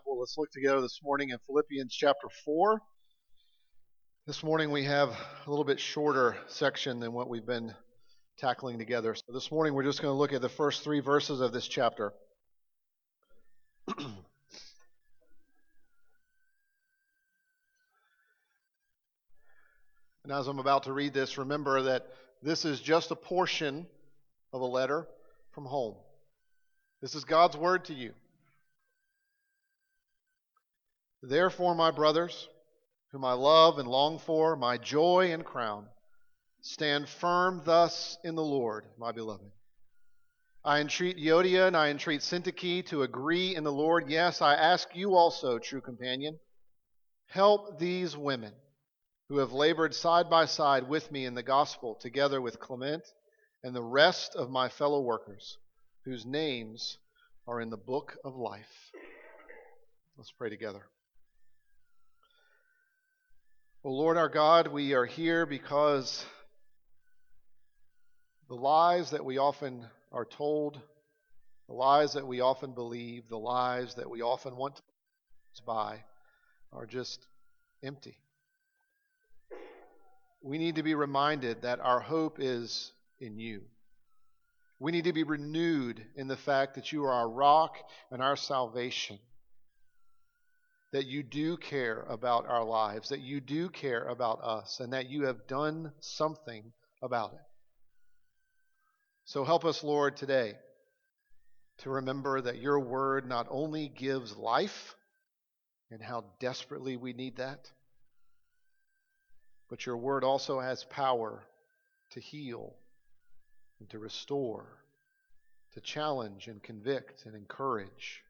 Bible, 0.00 0.18
let's 0.18 0.36
look 0.38 0.50
together 0.50 0.80
this 0.80 1.00
morning 1.04 1.28
in 1.30 1.38
Philippians 1.46 1.94
chapter 1.94 2.26
4. 2.44 2.80
This 4.26 4.42
morning 4.42 4.72
we 4.72 4.84
have 4.84 5.10
a 5.10 5.50
little 5.50 5.64
bit 5.64 5.78
shorter 5.78 6.36
section 6.48 6.98
than 6.98 7.12
what 7.12 7.28
we've 7.28 7.46
been 7.46 7.72
tackling 8.38 8.78
together. 8.78 9.14
So 9.14 9.32
this 9.32 9.52
morning 9.52 9.74
we're 9.74 9.84
just 9.84 10.02
going 10.02 10.12
to 10.12 10.18
look 10.18 10.32
at 10.32 10.40
the 10.40 10.48
first 10.48 10.82
three 10.82 10.98
verses 11.00 11.40
of 11.40 11.52
this 11.52 11.68
chapter. 11.68 12.12
and 13.98 14.16
as 20.30 20.48
I'm 20.48 20.58
about 20.58 20.84
to 20.84 20.92
read 20.92 21.14
this, 21.14 21.38
remember 21.38 21.82
that 21.82 22.06
this 22.42 22.64
is 22.64 22.80
just 22.80 23.12
a 23.12 23.16
portion 23.16 23.86
of 24.52 24.60
a 24.60 24.66
letter 24.66 25.06
from 25.52 25.66
home. 25.66 25.94
This 27.00 27.14
is 27.14 27.24
God's 27.24 27.56
word 27.56 27.84
to 27.84 27.94
you. 27.94 28.12
Therefore, 31.26 31.74
my 31.74 31.90
brothers, 31.90 32.48
whom 33.10 33.24
I 33.24 33.32
love 33.32 33.78
and 33.78 33.88
long 33.88 34.18
for, 34.18 34.56
my 34.56 34.76
joy 34.76 35.32
and 35.32 35.44
crown, 35.44 35.86
stand 36.60 37.08
firm 37.08 37.62
thus 37.64 38.18
in 38.24 38.34
the 38.34 38.44
Lord, 38.44 38.84
my 38.98 39.10
beloved. 39.10 39.50
I 40.64 40.80
entreat 40.80 41.16
Euodia 41.16 41.66
and 41.66 41.76
I 41.76 41.88
entreat 41.88 42.20
Syntyche 42.20 42.86
to 42.86 43.02
agree 43.02 43.56
in 43.56 43.64
the 43.64 43.72
Lord. 43.72 44.10
Yes, 44.10 44.42
I 44.42 44.54
ask 44.54 44.88
you 44.94 45.14
also, 45.14 45.58
true 45.58 45.80
companion, 45.80 46.38
help 47.28 47.78
these 47.78 48.16
women 48.16 48.52
who 49.28 49.38
have 49.38 49.52
labored 49.52 49.94
side 49.94 50.28
by 50.28 50.44
side 50.44 50.88
with 50.88 51.10
me 51.10 51.24
in 51.24 51.34
the 51.34 51.42
gospel, 51.42 51.94
together 51.94 52.40
with 52.40 52.60
Clement 52.60 53.02
and 53.62 53.74
the 53.74 53.82
rest 53.82 54.36
of 54.36 54.50
my 54.50 54.68
fellow 54.68 55.00
workers, 55.00 55.56
whose 56.04 56.26
names 56.26 56.98
are 57.46 57.62
in 57.62 57.70
the 57.70 57.78
book 57.78 58.16
of 58.24 58.36
life. 58.36 58.90
Let's 60.18 60.32
pray 60.32 60.50
together. 60.50 60.86
O 63.86 63.90
Lord 63.90 64.16
our 64.16 64.30
God, 64.30 64.68
we 64.68 64.94
are 64.94 65.04
here 65.04 65.44
because 65.44 66.24
the 68.48 68.54
lies 68.54 69.10
that 69.10 69.26
we 69.26 69.36
often 69.36 69.84
are 70.10 70.24
told, 70.24 70.80
the 71.66 71.74
lies 71.74 72.14
that 72.14 72.26
we 72.26 72.40
often 72.40 72.72
believe, 72.72 73.28
the 73.28 73.36
lies 73.36 73.94
that 73.96 74.08
we 74.08 74.22
often 74.22 74.56
want 74.56 74.76
to 74.76 75.62
buy 75.66 76.02
are 76.72 76.86
just 76.86 77.26
empty. 77.82 78.16
We 80.40 80.56
need 80.56 80.76
to 80.76 80.82
be 80.82 80.94
reminded 80.94 81.60
that 81.60 81.80
our 81.80 82.00
hope 82.00 82.38
is 82.40 82.90
in 83.20 83.38
you. 83.38 83.64
We 84.78 84.92
need 84.92 85.04
to 85.04 85.12
be 85.12 85.24
renewed 85.24 86.02
in 86.16 86.26
the 86.26 86.38
fact 86.38 86.76
that 86.76 86.90
you 86.90 87.04
are 87.04 87.12
our 87.12 87.28
rock 87.28 87.76
and 88.10 88.22
our 88.22 88.36
salvation 88.36 89.18
that 90.94 91.06
you 91.06 91.24
do 91.24 91.56
care 91.56 92.06
about 92.08 92.46
our 92.46 92.64
lives, 92.64 93.08
that 93.08 93.18
you 93.18 93.40
do 93.40 93.68
care 93.68 94.04
about 94.04 94.38
us, 94.44 94.78
and 94.78 94.92
that 94.92 95.10
you 95.10 95.24
have 95.24 95.48
done 95.48 95.90
something 95.98 96.72
about 97.02 97.32
it. 97.32 97.40
So 99.24 99.42
help 99.42 99.64
us, 99.64 99.82
Lord, 99.82 100.16
today 100.16 100.54
to 101.78 101.90
remember 101.90 102.40
that 102.40 102.62
your 102.62 102.78
word 102.78 103.28
not 103.28 103.48
only 103.50 103.88
gives 103.88 104.36
life, 104.36 104.94
and 105.90 106.00
how 106.00 106.26
desperately 106.38 106.96
we 106.96 107.12
need 107.12 107.38
that, 107.38 107.68
but 109.68 109.86
your 109.86 109.96
word 109.96 110.22
also 110.22 110.60
has 110.60 110.84
power 110.84 111.42
to 112.12 112.20
heal 112.20 112.72
and 113.80 113.90
to 113.90 113.98
restore, 113.98 114.64
to 115.72 115.80
challenge 115.80 116.46
and 116.46 116.62
convict 116.62 117.26
and 117.26 117.34
encourage. 117.34 118.22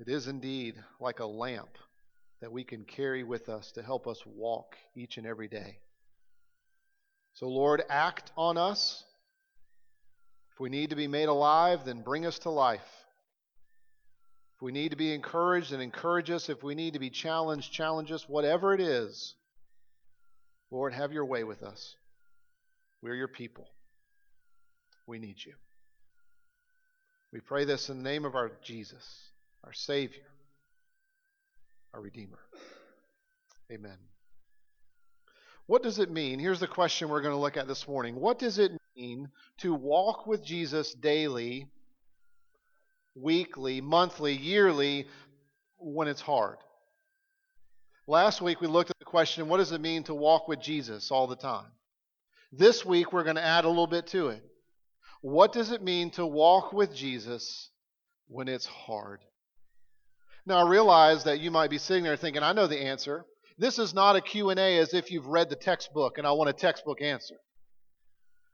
It 0.00 0.08
is 0.08 0.28
indeed 0.28 0.76
like 0.98 1.20
a 1.20 1.26
lamp 1.26 1.76
that 2.40 2.50
we 2.50 2.64
can 2.64 2.84
carry 2.84 3.22
with 3.22 3.50
us 3.50 3.70
to 3.72 3.82
help 3.82 4.06
us 4.06 4.24
walk 4.24 4.74
each 4.96 5.18
and 5.18 5.26
every 5.26 5.46
day. 5.46 5.78
So, 7.34 7.48
Lord, 7.48 7.82
act 7.90 8.32
on 8.34 8.56
us. 8.56 9.04
If 10.52 10.60
we 10.60 10.70
need 10.70 10.90
to 10.90 10.96
be 10.96 11.06
made 11.06 11.28
alive, 11.28 11.84
then 11.84 12.00
bring 12.00 12.24
us 12.24 12.38
to 12.40 12.50
life. 12.50 12.80
If 14.56 14.62
we 14.62 14.72
need 14.72 14.92
to 14.92 14.96
be 14.96 15.12
encouraged, 15.12 15.70
then 15.70 15.82
encourage 15.82 16.30
us. 16.30 16.48
If 16.48 16.62
we 16.62 16.74
need 16.74 16.94
to 16.94 16.98
be 16.98 17.10
challenged, 17.10 17.70
challenge 17.70 18.10
us. 18.10 18.26
Whatever 18.26 18.72
it 18.72 18.80
is, 18.80 19.34
Lord, 20.70 20.94
have 20.94 21.12
your 21.12 21.26
way 21.26 21.44
with 21.44 21.62
us. 21.62 21.94
We're 23.02 23.16
your 23.16 23.28
people. 23.28 23.68
We 25.06 25.18
need 25.18 25.36
you. 25.44 25.52
We 27.34 27.40
pray 27.40 27.66
this 27.66 27.90
in 27.90 27.98
the 27.98 28.10
name 28.10 28.24
of 28.24 28.34
our 28.34 28.50
Jesus 28.62 29.29
our 29.64 29.72
Savior, 29.72 30.22
our 31.94 32.00
Redeemer. 32.00 32.38
Amen. 33.70 33.98
What 35.66 35.82
does 35.82 36.00
it 36.00 36.10
mean? 36.10 36.40
Here's 36.40 36.58
the 36.58 36.66
question 36.66 37.08
we're 37.08 37.20
going 37.20 37.34
to 37.34 37.40
look 37.40 37.56
at 37.56 37.68
this 37.68 37.86
morning. 37.86 38.16
What 38.16 38.38
does 38.40 38.58
it 38.58 38.72
mean 38.96 39.28
to 39.58 39.72
walk 39.72 40.26
with 40.26 40.44
Jesus 40.44 40.92
daily, 40.94 41.68
weekly, 43.14 43.80
monthly, 43.80 44.34
yearly 44.34 45.06
when 45.78 46.08
it's 46.08 46.20
hard? 46.20 46.56
Last 48.08 48.42
week 48.42 48.60
we 48.60 48.66
looked 48.66 48.90
at 48.90 48.98
the 48.98 49.04
question 49.04 49.48
what 49.48 49.58
does 49.58 49.70
it 49.70 49.80
mean 49.80 50.02
to 50.04 50.14
walk 50.14 50.48
with 50.48 50.60
Jesus 50.60 51.12
all 51.12 51.28
the 51.28 51.36
time? 51.36 51.70
This 52.50 52.84
week 52.84 53.12
we're 53.12 53.22
going 53.22 53.36
to 53.36 53.44
add 53.44 53.64
a 53.64 53.68
little 53.68 53.86
bit 53.86 54.08
to 54.08 54.30
it. 54.30 54.42
What 55.20 55.52
does 55.52 55.70
it 55.70 55.82
mean 55.82 56.10
to 56.12 56.26
walk 56.26 56.72
with 56.72 56.92
Jesus 56.92 57.70
when 58.26 58.48
it's 58.48 58.66
hard? 58.66 59.20
Now, 60.46 60.64
I 60.64 60.68
realize 60.68 61.24
that 61.24 61.40
you 61.40 61.50
might 61.50 61.70
be 61.70 61.78
sitting 61.78 62.04
there 62.04 62.16
thinking, 62.16 62.42
I 62.42 62.52
know 62.52 62.66
the 62.66 62.80
answer. 62.80 63.24
This 63.58 63.78
is 63.78 63.92
not 63.92 64.16
a 64.16 64.20
Q&A 64.20 64.78
as 64.78 64.94
if 64.94 65.10
you've 65.10 65.26
read 65.26 65.50
the 65.50 65.56
textbook 65.56 66.18
and 66.18 66.26
I 66.26 66.32
want 66.32 66.50
a 66.50 66.54
textbook 66.54 67.02
answer. 67.02 67.36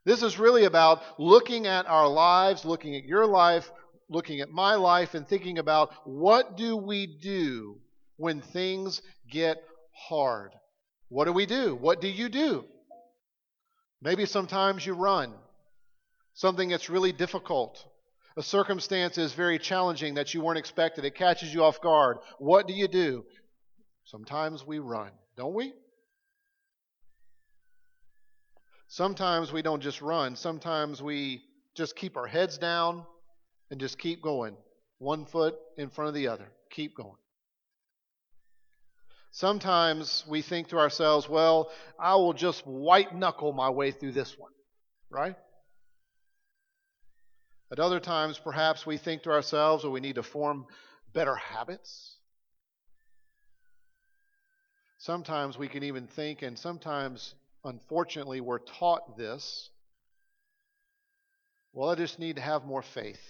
This 0.04 0.22
is 0.22 0.38
really 0.38 0.64
about 0.64 1.02
looking 1.18 1.66
at 1.66 1.86
our 1.86 2.08
lives, 2.08 2.64
looking 2.64 2.96
at 2.96 3.04
your 3.04 3.26
life, 3.26 3.70
looking 4.08 4.40
at 4.40 4.50
my 4.50 4.74
life, 4.74 5.14
and 5.14 5.26
thinking 5.26 5.58
about 5.58 5.92
what 6.04 6.56
do 6.56 6.76
we 6.76 7.06
do 7.06 7.78
when 8.16 8.40
things 8.40 9.02
get 9.30 9.58
hard? 10.08 10.52
What 11.08 11.24
do 11.26 11.32
we 11.32 11.46
do? 11.46 11.74
What 11.74 12.00
do 12.00 12.08
you 12.08 12.28
do? 12.28 12.64
Maybe 14.00 14.26
sometimes 14.26 14.84
you 14.84 14.94
run. 14.94 15.34
Something 16.34 16.68
that's 16.68 16.90
really 16.90 17.12
difficult 17.12 17.84
a 18.36 18.42
circumstance 18.42 19.16
is 19.16 19.32
very 19.32 19.58
challenging 19.58 20.14
that 20.14 20.34
you 20.34 20.42
weren't 20.42 20.58
expected, 20.58 21.04
it 21.04 21.14
catches 21.14 21.52
you 21.52 21.64
off 21.64 21.80
guard. 21.80 22.18
What 22.38 22.68
do 22.68 22.74
you 22.74 22.86
do? 22.86 23.24
Sometimes 24.04 24.66
we 24.66 24.78
run, 24.78 25.10
don't 25.36 25.54
we? 25.54 25.72
Sometimes 28.88 29.52
we 29.52 29.62
don't 29.62 29.82
just 29.82 30.00
run, 30.00 30.36
sometimes 30.36 31.02
we 31.02 31.42
just 31.74 31.96
keep 31.96 32.16
our 32.16 32.26
heads 32.26 32.56
down 32.56 33.04
and 33.70 33.80
just 33.80 33.98
keep 33.98 34.22
going, 34.22 34.56
one 34.98 35.24
foot 35.26 35.56
in 35.76 35.90
front 35.90 36.08
of 36.08 36.14
the 36.14 36.28
other. 36.28 36.46
Keep 36.70 36.96
going. 36.96 37.16
Sometimes 39.32 40.24
we 40.28 40.40
think 40.40 40.68
to 40.68 40.78
ourselves, 40.78 41.28
well, 41.28 41.70
I 41.98 42.14
will 42.14 42.32
just 42.32 42.66
white 42.66 43.14
knuckle 43.14 43.52
my 43.52 43.70
way 43.70 43.90
through 43.90 44.12
this 44.12 44.38
one, 44.38 44.52
right? 45.10 45.36
At 47.70 47.80
other 47.80 47.98
times, 47.98 48.38
perhaps 48.38 48.86
we 48.86 48.96
think 48.96 49.22
to 49.22 49.32
ourselves, 49.32 49.82
well, 49.82 49.92
we 49.92 50.00
need 50.00 50.14
to 50.14 50.22
form 50.22 50.66
better 51.12 51.34
habits. 51.34 52.16
Sometimes 54.98 55.58
we 55.58 55.68
can 55.68 55.82
even 55.82 56.06
think, 56.06 56.42
and 56.42 56.58
sometimes, 56.58 57.34
unfortunately, 57.64 58.40
we're 58.40 58.60
taught 58.60 59.16
this. 59.16 59.70
Well, 61.72 61.90
I 61.90 61.94
just 61.96 62.18
need 62.18 62.36
to 62.36 62.42
have 62.42 62.64
more 62.64 62.82
faith. 62.82 63.20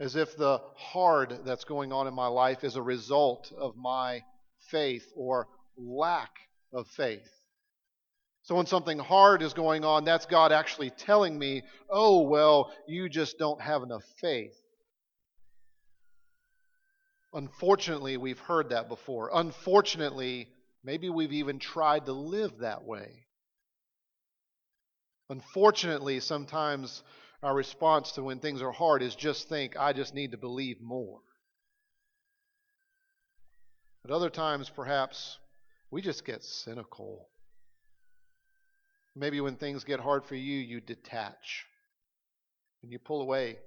As 0.00 0.16
if 0.16 0.36
the 0.36 0.60
hard 0.74 1.44
that's 1.44 1.64
going 1.64 1.92
on 1.92 2.08
in 2.08 2.14
my 2.14 2.26
life 2.26 2.64
is 2.64 2.74
a 2.76 2.82
result 2.82 3.52
of 3.56 3.76
my 3.76 4.22
faith 4.70 5.06
or 5.14 5.48
lack 5.76 6.32
of 6.72 6.88
faith. 6.88 7.41
So 8.44 8.56
when 8.56 8.66
something 8.66 8.98
hard 8.98 9.40
is 9.42 9.54
going 9.54 9.84
on, 9.84 10.04
that's 10.04 10.26
God 10.26 10.50
actually 10.50 10.90
telling 10.90 11.38
me, 11.38 11.62
oh, 11.88 12.22
well, 12.22 12.72
you 12.88 13.08
just 13.08 13.38
don't 13.38 13.60
have 13.60 13.82
enough 13.82 14.02
faith. 14.20 14.58
Unfortunately, 17.32 18.16
we've 18.16 18.40
heard 18.40 18.70
that 18.70 18.88
before. 18.88 19.30
Unfortunately, 19.32 20.48
maybe 20.84 21.08
we've 21.08 21.32
even 21.32 21.60
tried 21.60 22.06
to 22.06 22.12
live 22.12 22.58
that 22.58 22.84
way. 22.84 23.26
Unfortunately, 25.30 26.20
sometimes 26.20 27.02
our 27.42 27.54
response 27.54 28.12
to 28.12 28.22
when 28.22 28.40
things 28.40 28.60
are 28.60 28.72
hard 28.72 29.02
is 29.02 29.14
just 29.14 29.48
think, 29.48 29.76
I 29.78 29.92
just 29.92 30.14
need 30.14 30.32
to 30.32 30.36
believe 30.36 30.80
more. 30.82 31.20
At 34.04 34.10
other 34.10 34.30
times, 34.30 34.68
perhaps, 34.68 35.38
we 35.90 36.02
just 36.02 36.24
get 36.24 36.42
cynical. 36.42 37.28
Maybe 39.14 39.40
when 39.40 39.56
things 39.56 39.84
get 39.84 40.00
hard 40.00 40.24
for 40.24 40.34
you, 40.34 40.58
you 40.58 40.80
detach 40.80 41.66
and 42.82 42.90
you 42.90 42.98
pull 42.98 43.20
away 43.20 43.58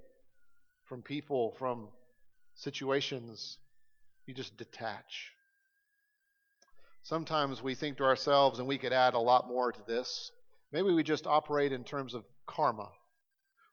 from 0.84 1.02
people, 1.02 1.54
from 1.58 1.88
situations, 2.54 3.58
you 4.26 4.34
just 4.34 4.56
detach. 4.56 5.32
Sometimes 7.02 7.62
we 7.62 7.76
think 7.76 7.98
to 7.98 8.04
ourselves, 8.04 8.58
and 8.58 8.66
we 8.66 8.78
could 8.78 8.92
add 8.92 9.14
a 9.14 9.18
lot 9.18 9.46
more 9.46 9.70
to 9.70 9.80
this, 9.86 10.32
maybe 10.72 10.92
we 10.92 11.04
just 11.04 11.26
operate 11.26 11.72
in 11.72 11.84
terms 11.84 12.14
of 12.14 12.24
karma. 12.46 12.88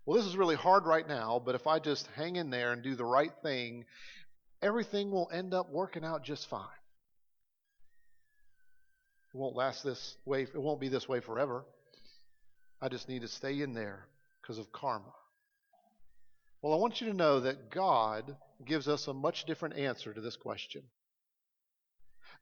Well, 0.05 0.17
this 0.17 0.27
is 0.27 0.37
really 0.37 0.55
hard 0.55 0.85
right 0.85 1.07
now, 1.07 1.41
but 1.43 1.55
if 1.55 1.65
I 1.65 1.79
just 1.79 2.07
hang 2.15 2.35
in 2.35 2.49
there 2.49 2.73
and 2.73 2.83
do 2.83 2.95
the 2.95 3.05
right 3.05 3.31
thing, 3.41 3.85
everything 4.61 5.09
will 5.09 5.29
end 5.33 5.53
up 5.53 5.71
working 5.71 6.05
out 6.05 6.23
just 6.23 6.47
fine. 6.47 6.67
It 9.33 9.37
won't 9.37 9.55
last 9.55 9.83
this 9.83 10.15
way, 10.25 10.43
it 10.43 10.61
won't 10.61 10.79
be 10.79 10.89
this 10.89 11.07
way 11.09 11.19
forever. 11.19 11.65
I 12.81 12.89
just 12.89 13.09
need 13.09 13.21
to 13.21 13.27
stay 13.27 13.61
in 13.61 13.73
there 13.73 14.05
because 14.41 14.57
of 14.57 14.71
karma. 14.71 15.13
Well, 16.61 16.73
I 16.73 16.77
want 16.77 17.01
you 17.01 17.07
to 17.07 17.13
know 17.13 17.41
that 17.41 17.71
God 17.71 18.35
gives 18.65 18.87
us 18.87 19.07
a 19.07 19.13
much 19.13 19.45
different 19.45 19.75
answer 19.75 20.13
to 20.13 20.21
this 20.21 20.35
question. 20.35 20.83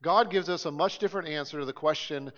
God 0.04 0.32
gives 0.32 0.50
us 0.50 0.66
a 0.66 0.72
much 0.72 1.00
different 1.00 1.30
answer 1.30 1.60
to 1.60 1.66
the 1.66 1.74
question 1.74 2.32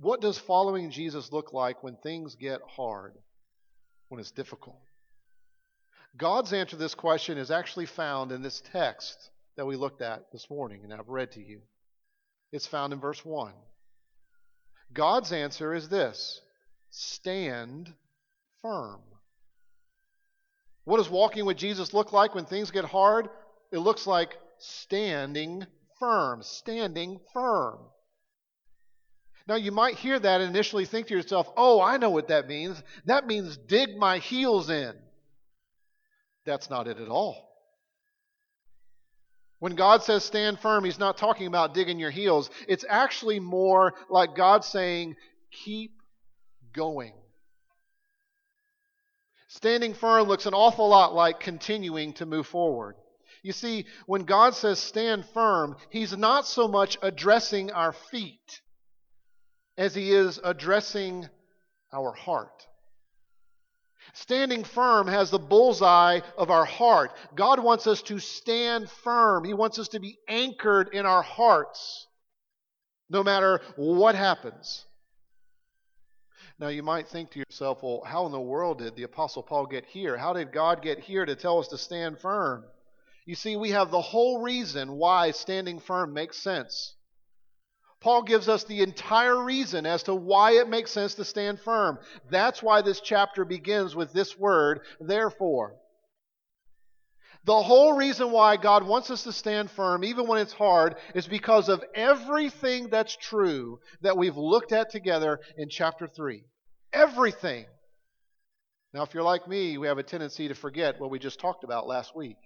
what 0.00 0.20
does 0.20 0.38
following 0.38 0.90
Jesus 0.90 1.32
look 1.32 1.52
like 1.52 1.82
when 1.82 1.96
things 1.96 2.34
get 2.34 2.60
hard, 2.66 3.12
when 4.08 4.18
it's 4.18 4.30
difficult? 4.30 4.80
God's 6.16 6.52
answer 6.52 6.70
to 6.70 6.76
this 6.76 6.94
question 6.94 7.36
is 7.36 7.50
actually 7.50 7.86
found 7.86 8.32
in 8.32 8.42
this 8.42 8.62
text 8.72 9.30
that 9.56 9.66
we 9.66 9.76
looked 9.76 10.00
at 10.00 10.32
this 10.32 10.48
morning 10.48 10.80
and 10.84 10.92
I've 10.92 11.08
read 11.08 11.32
to 11.32 11.40
you. 11.40 11.60
It's 12.50 12.66
found 12.66 12.92
in 12.92 13.00
verse 13.00 13.24
1. 13.24 13.52
God's 14.92 15.32
answer 15.32 15.74
is 15.74 15.88
this 15.88 16.40
stand 16.90 17.92
firm. 18.62 19.00
What 20.84 20.96
does 20.96 21.10
walking 21.10 21.44
with 21.44 21.56
Jesus 21.56 21.94
look 21.94 22.12
like 22.12 22.34
when 22.34 22.46
things 22.46 22.70
get 22.70 22.84
hard? 22.84 23.28
It 23.70 23.78
looks 23.78 24.06
like 24.06 24.36
standing 24.58 25.66
firm, 25.98 26.42
standing 26.42 27.20
firm. 27.32 27.78
Now, 29.46 29.56
you 29.56 29.72
might 29.72 29.96
hear 29.96 30.18
that 30.18 30.40
and 30.40 30.50
initially 30.50 30.84
think 30.84 31.08
to 31.08 31.14
yourself, 31.14 31.50
oh, 31.56 31.80
I 31.80 31.96
know 31.96 32.10
what 32.10 32.28
that 32.28 32.48
means. 32.48 32.82
That 33.06 33.26
means 33.26 33.56
dig 33.56 33.96
my 33.96 34.18
heels 34.18 34.70
in. 34.70 34.94
That's 36.44 36.70
not 36.70 36.88
it 36.88 36.98
at 36.98 37.08
all. 37.08 37.49
When 39.60 39.74
God 39.74 40.02
says 40.02 40.24
stand 40.24 40.58
firm, 40.58 40.84
He's 40.84 40.98
not 40.98 41.18
talking 41.18 41.46
about 41.46 41.74
digging 41.74 41.98
your 41.98 42.10
heels. 42.10 42.50
It's 42.66 42.84
actually 42.88 43.38
more 43.40 43.94
like 44.08 44.34
God 44.34 44.64
saying, 44.64 45.16
keep 45.50 45.92
going. 46.72 47.12
Standing 49.48 49.94
firm 49.94 50.28
looks 50.28 50.46
an 50.46 50.54
awful 50.54 50.88
lot 50.88 51.14
like 51.14 51.40
continuing 51.40 52.14
to 52.14 52.26
move 52.26 52.46
forward. 52.46 52.96
You 53.42 53.52
see, 53.52 53.86
when 54.06 54.24
God 54.24 54.54
says 54.54 54.78
stand 54.78 55.26
firm, 55.34 55.76
He's 55.90 56.16
not 56.16 56.46
so 56.46 56.66
much 56.66 56.96
addressing 57.02 57.70
our 57.70 57.92
feet 57.92 58.60
as 59.76 59.94
He 59.94 60.12
is 60.12 60.40
addressing 60.42 61.28
our 61.92 62.12
heart. 62.12 62.66
Standing 64.14 64.64
firm 64.64 65.06
has 65.06 65.30
the 65.30 65.38
bullseye 65.38 66.20
of 66.36 66.50
our 66.50 66.64
heart. 66.64 67.12
God 67.34 67.60
wants 67.60 67.86
us 67.86 68.02
to 68.02 68.18
stand 68.18 68.90
firm. 68.90 69.44
He 69.44 69.54
wants 69.54 69.78
us 69.78 69.88
to 69.88 70.00
be 70.00 70.18
anchored 70.28 70.90
in 70.92 71.06
our 71.06 71.22
hearts 71.22 72.06
no 73.08 73.22
matter 73.22 73.60
what 73.76 74.14
happens. 74.14 74.84
Now, 76.58 76.68
you 76.68 76.82
might 76.82 77.08
think 77.08 77.30
to 77.30 77.38
yourself, 77.38 77.82
well, 77.82 78.02
how 78.04 78.26
in 78.26 78.32
the 78.32 78.40
world 78.40 78.78
did 78.78 78.94
the 78.94 79.04
Apostle 79.04 79.42
Paul 79.42 79.66
get 79.66 79.86
here? 79.86 80.16
How 80.16 80.34
did 80.34 80.52
God 80.52 80.82
get 80.82 80.98
here 80.98 81.24
to 81.24 81.34
tell 81.34 81.58
us 81.58 81.68
to 81.68 81.78
stand 81.78 82.18
firm? 82.18 82.64
You 83.24 83.34
see, 83.34 83.56
we 83.56 83.70
have 83.70 83.90
the 83.90 84.00
whole 84.00 84.42
reason 84.42 84.92
why 84.92 85.30
standing 85.30 85.78
firm 85.80 86.12
makes 86.12 86.36
sense. 86.36 86.94
Paul 88.00 88.22
gives 88.22 88.48
us 88.48 88.64
the 88.64 88.82
entire 88.82 89.42
reason 89.42 89.84
as 89.84 90.04
to 90.04 90.14
why 90.14 90.52
it 90.52 90.68
makes 90.68 90.90
sense 90.90 91.14
to 91.16 91.24
stand 91.24 91.60
firm. 91.60 91.98
That's 92.30 92.62
why 92.62 92.80
this 92.80 93.00
chapter 93.00 93.44
begins 93.44 93.94
with 93.94 94.12
this 94.12 94.38
word, 94.38 94.80
therefore. 95.00 95.76
The 97.44 97.62
whole 97.62 97.94
reason 97.94 98.30
why 98.32 98.56
God 98.56 98.86
wants 98.86 99.10
us 99.10 99.24
to 99.24 99.32
stand 99.32 99.70
firm, 99.70 100.04
even 100.04 100.26
when 100.26 100.40
it's 100.40 100.52
hard, 100.52 100.96
is 101.14 101.26
because 101.26 101.68
of 101.68 101.84
everything 101.94 102.88
that's 102.88 103.16
true 103.16 103.80
that 104.02 104.16
we've 104.16 104.36
looked 104.36 104.72
at 104.72 104.90
together 104.90 105.40
in 105.56 105.68
chapter 105.70 106.06
3. 106.06 106.42
Everything. 106.92 107.66
Now, 108.92 109.02
if 109.02 109.14
you're 109.14 109.22
like 109.22 109.46
me, 109.46 109.78
we 109.78 109.86
have 109.86 109.98
a 109.98 110.02
tendency 110.02 110.48
to 110.48 110.54
forget 110.54 111.00
what 111.00 111.10
we 111.10 111.18
just 111.18 111.40
talked 111.40 111.64
about 111.64 111.86
last 111.86 112.14
week. 112.16 112.36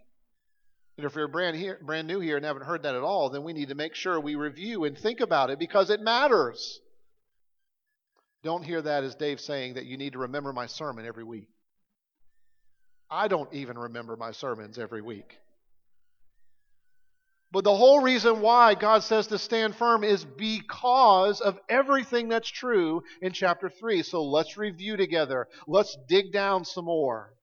And 0.96 1.06
if 1.06 1.14
you're 1.17 1.29
brand, 1.29 1.56
here, 1.56 1.79
brand 1.82 2.06
new 2.06 2.20
here 2.20 2.37
and 2.37 2.44
haven't 2.44 2.64
heard 2.64 2.85
that 2.85 2.94
at 2.94 3.02
all, 3.02 3.31
then 3.31 3.43
we 3.43 3.52
need 3.52 3.69
to 3.69 3.75
make 3.75 3.94
sure 3.94 4.20
we 4.20 4.37
review 4.37 4.85
and 4.85 4.96
think 4.96 5.20
about 5.20 5.50
it 5.50 5.58
because 5.58 5.91
it 5.91 6.00
matters. 6.00 6.81
Don't 8.44 8.62
hear 8.62 8.81
that 8.81 9.02
as 9.05 9.14
Dave 9.14 9.41
saying 9.41 9.75
that 9.75 9.87
you 9.87 9.96
need 9.96 10.12
to 10.12 10.20
remember 10.20 10.52
my 10.52 10.67
sermon 10.67 11.06
every 11.06 11.25
week. 11.25 11.49
I 13.11 13.26
don't 13.26 13.52
even 13.52 13.79
remember 13.79 14.17
my 14.17 14.32
sermons 14.32 14.79
every 14.79 15.02
week. 15.02 15.38
But 17.50 17.64
the 17.64 17.76
whole 17.76 18.00
reason 18.00 18.40
why 18.40 18.75
God 18.75 19.02
says 19.05 19.29
to 19.29 19.38
stand 19.38 19.76
firm 19.76 20.02
is 20.05 20.25
because 20.25 21.40
of 21.40 21.58
everything 21.69 22.29
that's 22.29 22.49
true 22.49 23.02
in 23.23 23.32
chapter 23.32 23.69
3. 23.69 24.02
So 24.02 24.25
let's 24.25 24.56
review 24.56 24.97
together. 24.97 25.49
Let's 25.67 25.97
dig 26.08 26.32
down 26.32 26.64
some 26.64 26.87
more. 26.87 27.33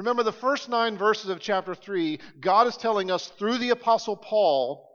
Remember, 0.00 0.22
the 0.22 0.32
first 0.32 0.70
nine 0.70 0.96
verses 0.96 1.28
of 1.28 1.40
chapter 1.40 1.74
3, 1.74 2.20
God 2.40 2.66
is 2.66 2.78
telling 2.78 3.10
us 3.10 3.30
through 3.38 3.58
the 3.58 3.68
Apostle 3.68 4.16
Paul 4.16 4.88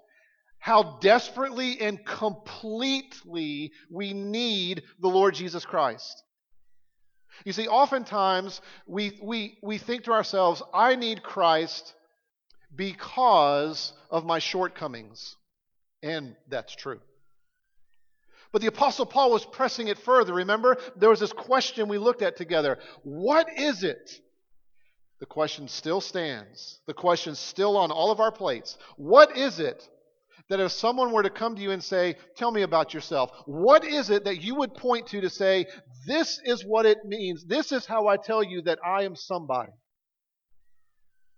how 0.57 0.97
desperately 0.99 1.79
and 1.79 2.03
completely 2.03 3.71
we 3.91 4.13
need 4.13 4.81
the 4.99 5.07
Lord 5.07 5.35
Jesus 5.35 5.63
Christ. 5.63 6.23
You 7.43 7.53
see, 7.53 7.67
oftentimes 7.67 8.61
we, 8.87 9.19
we, 9.21 9.59
we 9.61 9.77
think 9.77 10.05
to 10.05 10.11
ourselves, 10.11 10.63
I 10.73 10.95
need 10.95 11.21
Christ 11.21 11.93
because 12.75 13.93
of 14.09 14.25
my 14.25 14.39
shortcomings. 14.39 15.35
And 16.01 16.35
that's 16.49 16.75
true. 16.75 16.99
But 18.51 18.63
the 18.63 18.69
Apostle 18.69 19.05
Paul 19.05 19.29
was 19.29 19.45
pressing 19.45 19.87
it 19.87 19.99
further. 19.99 20.33
Remember, 20.33 20.77
there 20.95 21.11
was 21.11 21.19
this 21.19 21.31
question 21.31 21.89
we 21.89 21.99
looked 21.99 22.23
at 22.23 22.37
together 22.37 22.79
What 23.03 23.47
is 23.55 23.83
it 23.83 24.09
the 25.25 25.33
question 25.33 25.67
still 25.67 26.01
stands. 26.01 26.79
The 26.85 26.93
question's 26.93 27.39
still 27.39 27.77
on 27.77 27.89
all 27.89 28.11
of 28.11 28.19
our 28.19 28.31
plates. 28.31 28.77
What 28.95 29.35
is 29.35 29.59
it 29.59 29.89
that 30.49 30.59
if 30.59 30.71
someone 30.71 31.11
were 31.11 31.23
to 31.23 31.31
come 31.31 31.55
to 31.55 31.61
you 31.63 31.71
and 31.71 31.83
say, 31.83 32.17
Tell 32.37 32.51
me 32.51 32.61
about 32.61 32.93
yourself, 32.93 33.31
what 33.47 33.83
is 33.83 34.11
it 34.11 34.25
that 34.25 34.43
you 34.43 34.53
would 34.53 34.75
point 34.75 35.07
to 35.07 35.21
to 35.21 35.29
say, 35.31 35.65
This 36.05 36.39
is 36.45 36.61
what 36.63 36.85
it 36.85 36.99
means? 37.05 37.43
This 37.43 37.71
is 37.71 37.87
how 37.87 38.05
I 38.07 38.17
tell 38.17 38.43
you 38.43 38.61
that 38.63 38.77
I 38.85 39.01
am 39.01 39.15
somebody? 39.15 39.71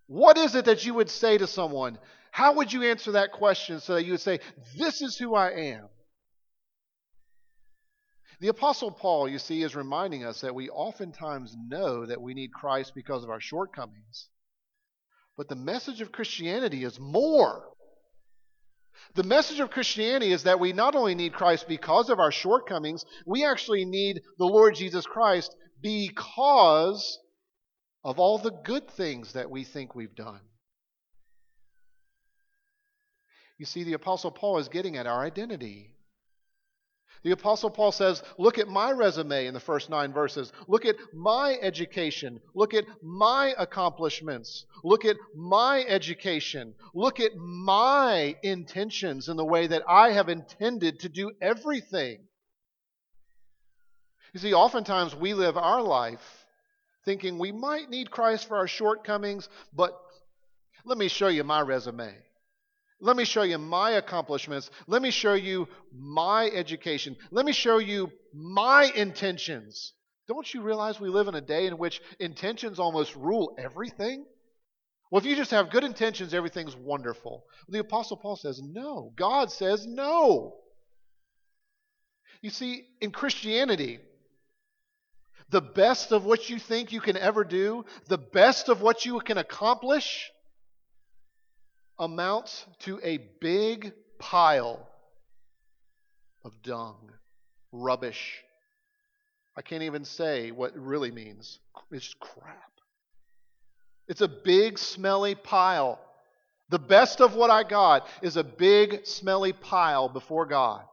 What 0.08 0.38
is 0.38 0.54
it 0.54 0.66
that 0.66 0.86
you 0.86 0.94
would 0.96 1.10
say 1.10 1.38
to 1.38 1.48
someone? 1.48 1.98
How 2.32 2.56
would 2.56 2.74
you 2.74 2.84
answer 2.84 3.14
that 3.14 3.32
question 3.32 3.80
so 3.80 3.94
that 3.94 4.04
you 4.04 4.12
would 4.12 4.20
say, 4.20 4.42
This 4.78 5.02
is 5.02 5.16
who 5.16 5.34
I 5.34 5.52
am? 5.52 5.88
The 8.39 8.50
Apostle 8.50 8.91
Paul, 8.91 9.27
you 9.27 9.39
see, 9.39 9.63
is 9.63 9.75
reminding 9.75 10.24
us 10.24 10.41
that 10.41 10.53
we 10.53 10.70
oftentimes 10.70 11.56
know 11.58 12.06
that 12.06 12.22
we 12.22 12.34
need 12.36 12.53
Christ 12.53 12.94
because 12.94 13.24
of 13.24 13.32
our 13.32 13.41
shortcomings. 13.41 14.29
But 15.36 15.50
the 15.50 15.56
message 15.56 16.01
of 16.01 16.12
Christianity 16.12 16.84
is 16.84 17.00
more. 17.00 17.63
The 19.15 19.24
message 19.24 19.60
of 19.60 19.72
Christianity 19.72 20.32
is 20.32 20.44
that 20.44 20.60
we 20.60 20.74
not 20.74 20.96
only 20.96 21.15
need 21.15 21.34
Christ 21.34 21.67
because 21.67 22.10
of 22.10 22.20
our 22.20 22.32
shortcomings, 22.32 23.06
we 23.25 23.44
actually 23.46 23.86
need 23.86 24.22
the 24.38 24.46
Lord 24.46 24.75
Jesus 24.75 25.06
Christ 25.06 25.56
because 25.82 27.20
of 28.03 28.20
all 28.20 28.38
the 28.38 28.51
good 28.63 28.89
things 28.91 29.34
that 29.34 29.50
we 29.50 29.63
think 29.63 29.96
we've 29.96 30.15
done. 30.15 30.41
You 33.58 33.65
see, 33.65 33.84
the 33.84 33.94
Apostle 33.94 34.32
Paul 34.32 34.60
is 34.60 34.70
getting 34.70 34.98
at 34.98 35.08
our 35.08 35.24
identity. 35.24 35.97
The 37.24 37.32
Apostle 37.32 37.70
Paul 37.70 37.92
says, 37.92 38.24
Look 38.38 38.58
at 38.58 38.68
my 38.68 38.92
resume 38.92 39.48
in 39.48 39.54
the 39.54 39.60
first 39.60 39.90
nine 39.90 40.14
verses. 40.14 40.52
Look 40.68 40.86
at 40.86 40.96
my 41.14 41.58
education. 41.62 42.40
Look 42.54 42.74
at 42.74 42.86
my 43.02 43.54
accomplishments. 43.58 44.66
Look 44.84 45.06
at 45.06 45.18
my 45.36 45.84
education. 45.88 46.76
Look 46.94 47.20
at 47.20 47.36
my 47.36 48.36
intentions 48.44 49.30
in 49.30 49.38
the 49.38 49.46
way 49.46 49.68
that 49.68 49.84
I 49.88 50.12
have 50.12 50.30
intended 50.30 51.00
to 51.02 51.10
do 51.10 51.32
everything. 51.42 52.20
You 54.34 54.40
see, 54.40 54.54
oftentimes 54.54 55.16
we 55.16 55.34
live 55.34 55.58
our 55.58 55.82
life 55.82 56.46
thinking 57.06 57.40
we 57.40 57.54
might 57.54 57.90
need 57.90 58.12
Christ 58.12 58.48
for 58.48 58.58
our 58.58 58.68
shortcomings, 58.68 59.48
but 59.74 59.98
let 60.84 60.98
me 60.98 61.08
show 61.08 61.30
you 61.30 61.44
my 61.44 61.62
resume. 61.62 62.14
Let 63.00 63.16
me 63.16 63.25
show 63.25 63.44
you 63.44 63.58
my 63.58 63.92
accomplishments. 63.92 64.72
Let 64.88 65.01
me 65.01 65.12
show 65.12 65.34
you 65.34 65.68
my 65.94 66.50
education. 66.50 67.16
Let 67.32 67.46
me 67.46 67.51
show 67.51 67.77
you 67.77 68.12
my 68.34 68.92
intentions. 68.96 69.94
Don't 70.27 70.51
you 70.51 70.62
realize 70.62 71.00
we 71.00 71.10
live 71.10 71.27
in 71.27 71.36
a 71.36 71.42
day 71.42 71.68
in 71.68 71.77
which 71.77 72.01
intentions 72.20 72.80
almost 72.80 73.16
rule 73.16 73.56
everything? 73.58 74.25
Well, 75.10 75.20
if 75.20 75.25
you 75.25 75.36
just 75.36 75.51
have 75.51 75.70
good 75.70 75.84
intentions, 75.84 76.34
everything's 76.34 76.75
wonderful. 76.75 77.46
The 77.70 77.80
Apostle 77.80 78.18
Paul 78.18 78.36
says 78.36 78.62
no. 78.62 79.13
God 79.16 79.51
says 79.51 79.86
no. 79.88 80.56
You 82.42 82.50
see, 82.50 82.86
in 83.00 83.12
Christianity, 83.12 84.00
the 85.50 85.62
best 85.62 86.12
of 86.12 86.25
what 86.25 86.50
you 86.50 86.60
think 86.60 86.92
you 86.92 87.00
can 87.00 87.16
ever 87.16 87.44
do, 87.44 87.86
the 88.08 88.18
best 88.18 88.70
of 88.70 88.82
what 88.82 89.06
you 89.06 89.20
can 89.22 89.38
accomplish, 89.38 90.30
amounts 92.00 92.66
to 92.80 93.00
a 93.04 93.18
big 93.39 93.94
pile 94.20 94.88
of 96.44 96.62
dung, 96.62 97.12
rubbish. 97.72 98.44
I 99.56 99.62
can't 99.62 99.84
even 99.84 100.06
say 100.06 100.51
what 100.51 100.72
it 100.72 100.80
really 100.80 101.12
means. 101.12 101.60
It's 101.92 102.13
crap. 102.20 102.72
It's 104.08 104.22
a 104.22 104.27
big, 104.27 104.77
smelly 104.77 105.36
pile. 105.36 106.00
The 106.70 106.80
best 106.80 107.22
of 107.22 107.36
what 107.36 107.50
I 107.50 107.63
got 107.63 108.08
is 108.22 108.38
a 108.38 108.44
big, 108.44 109.06
smelly 109.06 109.54
pile 109.54 110.10
before 110.10 110.46
God. 110.46 110.84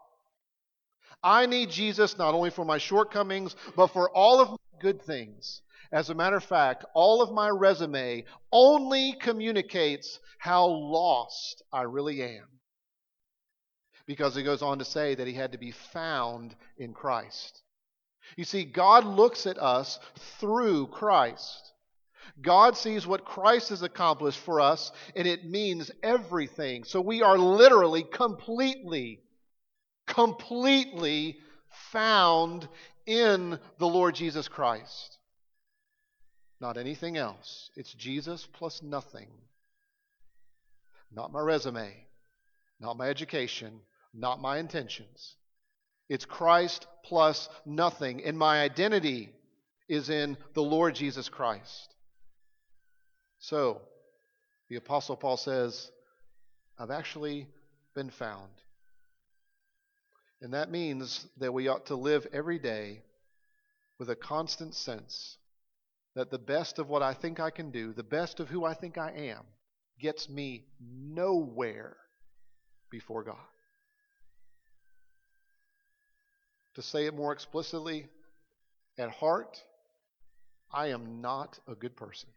I 1.22 1.46
need 1.46 1.70
Jesus 1.70 2.18
not 2.18 2.34
only 2.34 2.50
for 2.50 2.64
my 2.64 2.78
shortcomings, 2.78 3.56
but 3.76 3.88
for 3.88 4.10
all 4.10 4.40
of 4.40 4.50
my 4.50 4.56
good 4.80 5.02
things. 5.02 5.62
As 5.90 6.10
a 6.10 6.14
matter 6.14 6.36
of 6.36 6.44
fact, 6.44 6.84
all 6.94 7.22
of 7.22 7.32
my 7.32 7.48
resume 7.48 8.24
only 8.52 9.14
communicates 9.20 10.18
how 10.44 10.66
lost 10.66 11.62
I 11.72 11.82
really 11.82 12.22
am. 12.22 12.44
Because 14.04 14.36
he 14.36 14.42
goes 14.42 14.60
on 14.60 14.78
to 14.78 14.84
say 14.84 15.14
that 15.14 15.26
he 15.26 15.32
had 15.32 15.52
to 15.52 15.58
be 15.58 15.70
found 15.70 16.54
in 16.76 16.92
Christ. 16.92 17.62
You 18.36 18.44
see, 18.44 18.64
God 18.64 19.06
looks 19.06 19.46
at 19.46 19.56
us 19.56 19.98
through 20.38 20.88
Christ. 20.88 21.72
God 22.42 22.76
sees 22.76 23.06
what 23.06 23.24
Christ 23.24 23.70
has 23.70 23.80
accomplished 23.80 24.38
for 24.38 24.60
us, 24.60 24.92
and 25.16 25.26
it 25.26 25.46
means 25.46 25.90
everything. 26.02 26.84
So 26.84 27.00
we 27.00 27.22
are 27.22 27.38
literally 27.38 28.02
completely, 28.02 29.20
completely 30.06 31.38
found 31.90 32.68
in 33.06 33.58
the 33.78 33.88
Lord 33.88 34.14
Jesus 34.14 34.46
Christ. 34.48 35.16
Not 36.60 36.76
anything 36.76 37.16
else. 37.16 37.70
It's 37.76 37.94
Jesus 37.94 38.46
plus 38.52 38.82
nothing. 38.82 39.28
Not 41.14 41.32
my 41.32 41.40
resume, 41.40 41.92
not 42.80 42.96
my 42.96 43.08
education, 43.08 43.80
not 44.12 44.40
my 44.40 44.58
intentions. 44.58 45.36
It's 46.08 46.24
Christ 46.24 46.86
plus 47.04 47.48
nothing. 47.64 48.24
And 48.24 48.36
my 48.36 48.62
identity 48.62 49.30
is 49.88 50.10
in 50.10 50.36
the 50.54 50.62
Lord 50.62 50.94
Jesus 50.94 51.28
Christ. 51.28 51.94
So, 53.38 53.80
the 54.68 54.76
Apostle 54.76 55.16
Paul 55.16 55.36
says, 55.36 55.90
I've 56.78 56.90
actually 56.90 57.46
been 57.94 58.10
found. 58.10 58.50
And 60.40 60.54
that 60.54 60.70
means 60.70 61.26
that 61.38 61.52
we 61.52 61.68
ought 61.68 61.86
to 61.86 61.94
live 61.94 62.26
every 62.32 62.58
day 62.58 63.02
with 63.98 64.10
a 64.10 64.16
constant 64.16 64.74
sense 64.74 65.38
that 66.14 66.30
the 66.30 66.38
best 66.38 66.78
of 66.78 66.88
what 66.88 67.02
I 67.02 67.14
think 67.14 67.40
I 67.40 67.50
can 67.50 67.70
do, 67.70 67.92
the 67.92 68.02
best 68.02 68.40
of 68.40 68.48
who 68.48 68.64
I 68.64 68.74
think 68.74 68.98
I 68.98 69.10
am, 69.12 69.44
gets 70.00 70.28
me 70.28 70.64
nowhere 70.80 71.96
before 72.90 73.24
God. 73.24 73.36
To 76.74 76.82
say 76.82 77.06
it 77.06 77.14
more 77.14 77.32
explicitly, 77.32 78.06
at 78.98 79.10
heart, 79.10 79.62
I 80.72 80.88
am 80.88 81.20
not 81.20 81.58
a 81.68 81.74
good 81.74 81.96
person. 81.96 82.28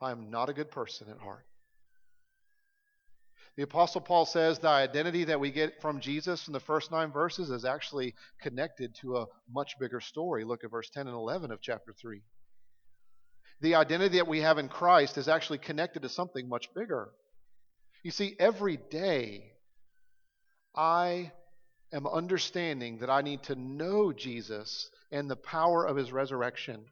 I 0.00 0.10
am 0.10 0.30
not 0.30 0.48
a 0.48 0.52
good 0.52 0.70
person 0.70 1.08
at 1.10 1.18
heart. 1.18 1.46
The 3.56 3.62
Apostle 3.62 4.02
Paul 4.02 4.26
says 4.26 4.58
the 4.58 4.68
identity 4.68 5.24
that 5.24 5.40
we 5.40 5.50
get 5.50 5.80
from 5.80 6.00
Jesus 6.00 6.46
in 6.46 6.52
the 6.52 6.60
first 6.60 6.90
nine 6.92 7.10
verses 7.10 7.48
is 7.48 7.64
actually 7.64 8.14
connected 8.42 8.94
to 8.96 9.16
a 9.16 9.26
much 9.50 9.78
bigger 9.80 10.00
story. 10.00 10.44
Look 10.44 10.62
at 10.62 10.70
verse 10.70 10.90
10 10.90 11.06
and 11.06 11.16
11 11.16 11.50
of 11.50 11.62
chapter 11.62 11.94
3. 11.98 12.20
The 13.60 13.76
identity 13.76 14.18
that 14.18 14.28
we 14.28 14.40
have 14.40 14.58
in 14.58 14.68
Christ 14.68 15.16
is 15.16 15.28
actually 15.28 15.58
connected 15.58 16.02
to 16.02 16.08
something 16.08 16.48
much 16.48 16.72
bigger. 16.74 17.08
You 18.02 18.10
see, 18.10 18.36
every 18.38 18.76
day 18.76 19.52
I 20.74 21.32
am 21.92 22.06
understanding 22.06 22.98
that 22.98 23.10
I 23.10 23.22
need 23.22 23.44
to 23.44 23.54
know 23.54 24.12
Jesus 24.12 24.90
and 25.10 25.30
the 25.30 25.36
power 25.36 25.84
of 25.84 25.96
his 25.96 26.12
resurrection. 26.12 26.84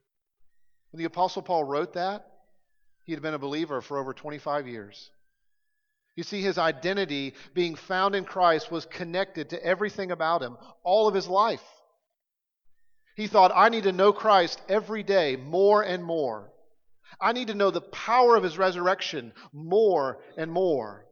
When 0.90 0.98
the 0.98 1.04
Apostle 1.04 1.42
Paul 1.42 1.64
wrote 1.64 1.94
that, 1.94 2.26
he 3.02 3.12
had 3.12 3.20
been 3.20 3.34
a 3.34 3.38
believer 3.38 3.82
for 3.82 3.98
over 3.98 4.14
25 4.14 4.66
years. 4.66 5.10
You 6.16 6.22
see, 6.22 6.40
his 6.40 6.58
identity, 6.58 7.34
being 7.52 7.74
found 7.74 8.14
in 8.14 8.24
Christ, 8.24 8.70
was 8.70 8.86
connected 8.86 9.50
to 9.50 9.62
everything 9.62 10.12
about 10.12 10.42
him, 10.42 10.56
all 10.82 11.08
of 11.08 11.14
his 11.14 11.26
life. 11.26 11.62
He 13.16 13.26
thought, 13.26 13.52
I 13.54 13.68
need 13.68 13.84
to 13.84 13.92
know 13.92 14.12
Christ 14.12 14.60
every 14.68 15.02
day 15.02 15.36
more 15.36 15.82
and 15.82 16.02
more. 16.02 16.50
I 17.20 17.32
need 17.32 17.48
to 17.48 17.54
know 17.54 17.70
the 17.70 17.80
power 17.80 18.36
of 18.36 18.42
his 18.42 18.58
resurrection 18.58 19.32
more 19.52 20.18
and 20.36 20.50
more. 20.50 21.06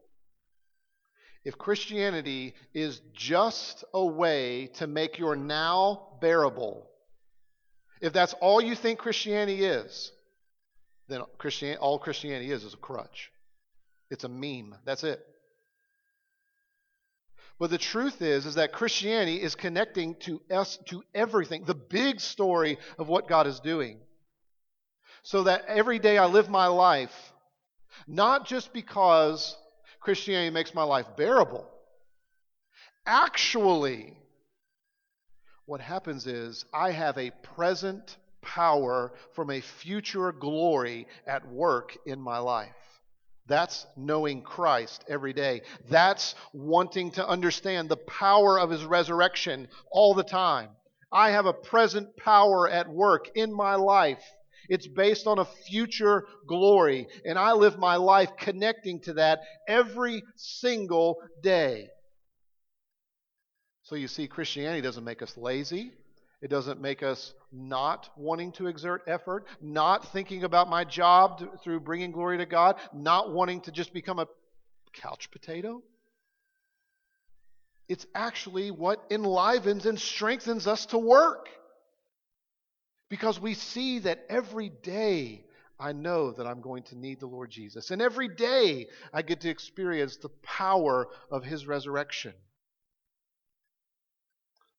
If 1.45 1.59
Christianity 1.59 2.55
is 2.73 3.01
just 3.13 3.85
a 3.93 4.05
way 4.05 4.69
to 4.75 4.87
make 4.87 5.19
your 5.19 5.35
now 5.35 6.19
bearable, 6.21 6.89
if 8.01 8.13
that's 8.13 8.35
all 8.35 8.61
you 8.61 8.75
think 8.75 8.99
Christianity 8.99 9.65
is, 9.65 10.13
then 11.09 11.23
Christian, 11.39 11.77
all 11.79 11.99
Christianity 11.99 12.51
is 12.51 12.65
is 12.65 12.75
a 12.75 12.79
crutch. 12.79 13.31
It's 14.11 14.25
a 14.25 14.29
meme. 14.29 14.77
That's 14.85 15.05
it. 15.05 15.25
But 17.59 17.71
the 17.71 17.79
truth 17.79 18.23
is, 18.23 18.47
is 18.47 18.57
that 18.57 18.73
Christianity 18.73 19.41
is 19.41 19.55
connecting 19.55 20.17
to 20.21 20.41
us 20.51 20.79
to 20.87 21.03
everything, 21.15 21.65
the 21.65 21.75
big 21.75 22.21
story 22.21 22.79
of 22.99 23.09
what 23.09 23.29
God 23.29 23.47
is 23.47 23.61
doing. 23.61 24.01
So 25.23 25.45
that 25.45 25.65
every 25.67 25.99
day 25.99 26.19
I 26.19 26.27
live 26.27 26.49
my 26.49 26.67
life, 26.67 27.33
not 28.07 28.47
just 28.47 28.73
because 28.73 29.57
Christianity 30.01 30.51
makes 30.51 30.75
my 30.75 30.83
life 30.83 31.07
bearable, 31.17 31.69
actually, 33.07 34.17
what 35.67 35.81
happens 35.81 36.27
is 36.27 36.65
I 36.75 36.91
have 36.91 37.19
a 37.19 37.31
present 37.55 38.17
power 38.43 39.13
from 39.35 39.51
a 39.51 39.61
future 39.61 40.33
glory 40.33 41.07
at 41.27 41.49
work 41.49 41.97
in 42.05 42.21
my 42.21 42.39
life. 42.39 42.75
That's 43.47 43.87
knowing 43.97 44.43
Christ 44.43 45.05
every 45.09 45.33
day. 45.33 45.63
That's 45.89 46.35
wanting 46.53 47.13
to 47.13 47.27
understand 47.27 47.89
the 47.89 47.97
power 47.97 48.59
of 48.59 48.71
his 48.71 48.85
resurrection 48.85 49.69
all 49.91 50.15
the 50.15 50.23
time. 50.23 50.71
I 51.11 51.31
have 51.31 51.47
a 51.47 51.53
present 51.53 52.17
power 52.17 52.69
at 52.69 52.89
work 52.89 53.31
in 53.35 53.53
my 53.53 53.75
life. 53.75 54.25
It's 54.69 54.87
based 54.87 55.27
on 55.27 55.39
a 55.39 55.45
future 55.45 56.27
glory, 56.47 57.07
and 57.25 57.39
I 57.39 57.53
live 57.53 57.79
my 57.79 57.97
life 57.97 58.31
connecting 58.39 59.01
to 59.03 59.15
that 59.15 59.41
every 59.69 60.23
single 60.37 61.17
day. 61.43 61.89
So 63.83 63.97
you 63.97 64.09
see, 64.09 64.29
Christianity 64.29 64.81
doesn't 64.81 65.05
make 65.05 65.23
us 65.23 65.37
lazy. 65.37 65.93
It 66.41 66.51
doesn't 66.51 66.81
make 66.81 67.03
us 67.03 67.35
not 67.53 68.11
wanting 68.17 68.53
to 68.53 68.67
exert 68.67 69.03
effort, 69.07 69.47
not 69.61 70.13
thinking 70.13 70.43
about 70.43 70.69
my 70.69 70.85
job 70.85 71.39
to, 71.39 71.51
through 71.63 71.81
bringing 71.81 72.11
glory 72.11 72.39
to 72.39 72.47
God, 72.47 72.77
not 72.93 73.33
wanting 73.33 73.61
to 73.63 73.73
just 73.73 73.93
become 73.93 74.19
a 74.19 74.27
couch 74.93 75.31
potato. 75.31 75.83
It's 77.89 78.07
actually 78.15 78.71
what 78.71 79.05
enlivens 79.11 79.87
and 79.87 80.01
strengthens 80.01 80.67
us 80.67 80.87
to 80.87 80.99
work. 80.99 81.49
Because 83.13 83.39
we 83.39 83.53
see 83.53 83.99
that 83.99 84.25
every 84.31 84.71
day 84.71 85.45
I 85.79 85.93
know 85.93 86.31
that 86.31 86.47
I'm 86.47 86.63
going 86.63 86.85
to 86.85 86.97
need 86.97 87.21
the 87.21 87.27
Lord 87.27 87.51
Jesus. 87.51 87.91
And 87.91 88.01
every 88.01 88.27
day 88.27 88.87
I 89.13 89.21
get 89.21 89.43
to 89.43 89.51
experience 89.51 90.17
the 90.17 90.31
power 90.43 91.09
of 91.31 91.45
His 91.45 91.67
resurrection. 91.67 92.33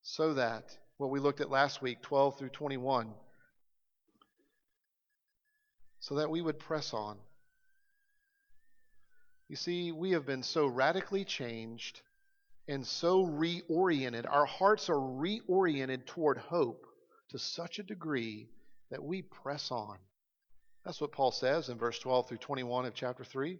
So 0.01 0.33
that 0.33 0.75
what 0.97 1.11
we 1.11 1.19
looked 1.19 1.41
at 1.41 1.51
last 1.51 1.83
week, 1.83 2.01
12 2.01 2.39
through 2.39 2.49
21, 2.49 3.13
so 5.99 6.15
that 6.15 6.31
we 6.31 6.41
would 6.41 6.57
press 6.57 6.91
on. 6.91 7.17
You 9.47 9.57
see, 9.57 9.91
we 9.91 10.13
have 10.13 10.25
been 10.25 10.41
so 10.41 10.65
radically 10.65 11.23
changed 11.23 12.01
and 12.67 12.83
so 12.83 13.27
reoriented. 13.27 14.25
Our 14.27 14.47
hearts 14.47 14.89
are 14.89 14.95
reoriented 14.95 16.07
toward 16.07 16.39
hope 16.39 16.87
to 17.33 17.39
such 17.39 17.79
a 17.79 17.83
degree 17.83 18.47
that 18.91 19.03
we 19.03 19.23
press 19.23 19.71
on. 19.71 19.97
That's 20.85 21.01
what 21.01 21.11
Paul 21.11 21.31
says 21.31 21.69
in 21.69 21.77
verse 21.79 21.97
12 21.99 22.29
through 22.29 22.37
21 22.37 22.85
of 22.85 22.93
chapter 22.93 23.23
3. 23.23 23.59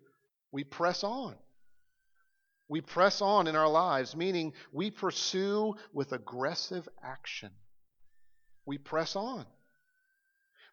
We 0.52 0.64
press 0.64 1.04
on. 1.04 1.36
We 2.70 2.82
press 2.82 3.22
on 3.22 3.48
in 3.48 3.56
our 3.56 3.70
lives, 3.70 4.16
meaning 4.16 4.54
we 4.72 4.92
pursue 4.92 5.76
with 5.92 6.14
aggressive 6.14 6.88
action. 7.04 7.50
We 8.66 8.78
press 8.78 9.16
on. 9.16 9.46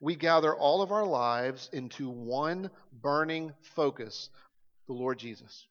we 0.01 0.17
gather 0.17 0.55
all 0.55 0.83
of 0.83 0.93
our 0.93 1.07
lives 1.07 1.69
into 1.73 2.09
one 2.09 2.71
burning 2.93 3.53
focus 3.75 4.31
the 4.87 4.93
Lord 4.93 5.19
Jesus. 5.19 5.67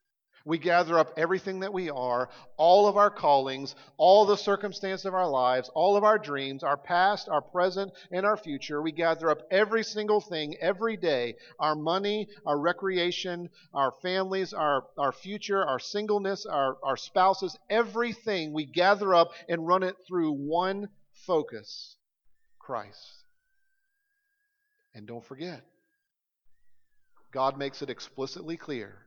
We 0.50 0.58
gather 0.58 0.98
up 0.98 1.14
everything 1.16 1.60
that 1.60 1.74
we 1.74 1.92
are, 1.92 2.28
all 2.58 2.88
of 2.88 2.98
our 2.98 3.12
callings, 3.12 3.76
all 3.98 4.26
the 4.26 4.36
circumstance 4.36 5.06
of 5.06 5.14
our 5.14 5.30
lives, 5.30 5.70
all 5.76 5.96
of 5.96 6.04
our 6.04 6.18
dreams, 6.18 6.64
our 6.64 6.76
past, 6.76 7.30
our 7.30 7.42
present, 7.42 7.92
and 8.12 8.26
our 8.26 8.36
future. 8.36 8.82
We 8.82 8.92
gather 8.92 9.30
up 9.30 9.44
every 9.52 9.84
single 9.84 10.20
thing 10.20 10.58
every 10.60 10.98
day 10.98 11.36
our 11.60 11.76
money, 11.76 12.30
our 12.48 12.60
recreation, 12.60 13.50
our 13.76 13.94
families, 14.02 14.52
our, 14.52 14.86
our 14.98 15.12
future, 15.12 15.64
our 15.64 15.78
singleness, 15.78 16.48
our, 16.48 16.78
our 16.84 16.98
spouses, 16.98 17.56
everything 17.70 18.52
we 18.52 18.66
gather 18.66 19.14
up 19.14 19.34
and 19.48 19.68
run 19.68 19.84
it 19.84 19.98
through 20.08 20.32
one 20.32 20.90
focus 21.28 21.96
Christ. 22.58 23.06
And 24.96 25.06
don't 25.06 25.24
forget, 25.24 25.64
God 27.32 27.56
makes 27.56 27.84
it 27.84 27.92
explicitly 27.92 28.58
clear 28.58 29.06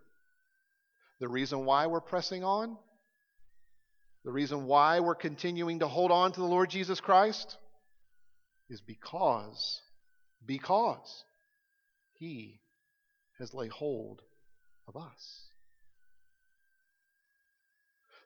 the 1.23 1.29
reason 1.29 1.65
why 1.65 1.87
we're 1.87 2.01
pressing 2.01 2.43
on, 2.43 2.77
the 4.25 4.33
reason 4.33 4.67
why 4.67 4.99
we're 4.99 5.15
continuing 5.15 5.79
to 5.79 5.87
hold 5.87 6.11
on 6.11 6.33
to 6.33 6.41
the 6.41 6.47
Lord 6.47 6.69
Jesus 6.69 7.01
Christ 7.01 7.59
is 8.69 8.81
because, 8.81 9.81
because 10.45 11.25
He 12.15 12.59
has 13.39 13.55
laid 13.55 13.71
hold 13.71 14.21
of 14.89 14.97
us. 14.97 15.45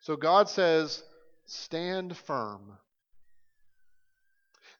So 0.00 0.16
God 0.16 0.48
says, 0.48 1.02
stand 1.44 2.16
firm. 2.16 2.78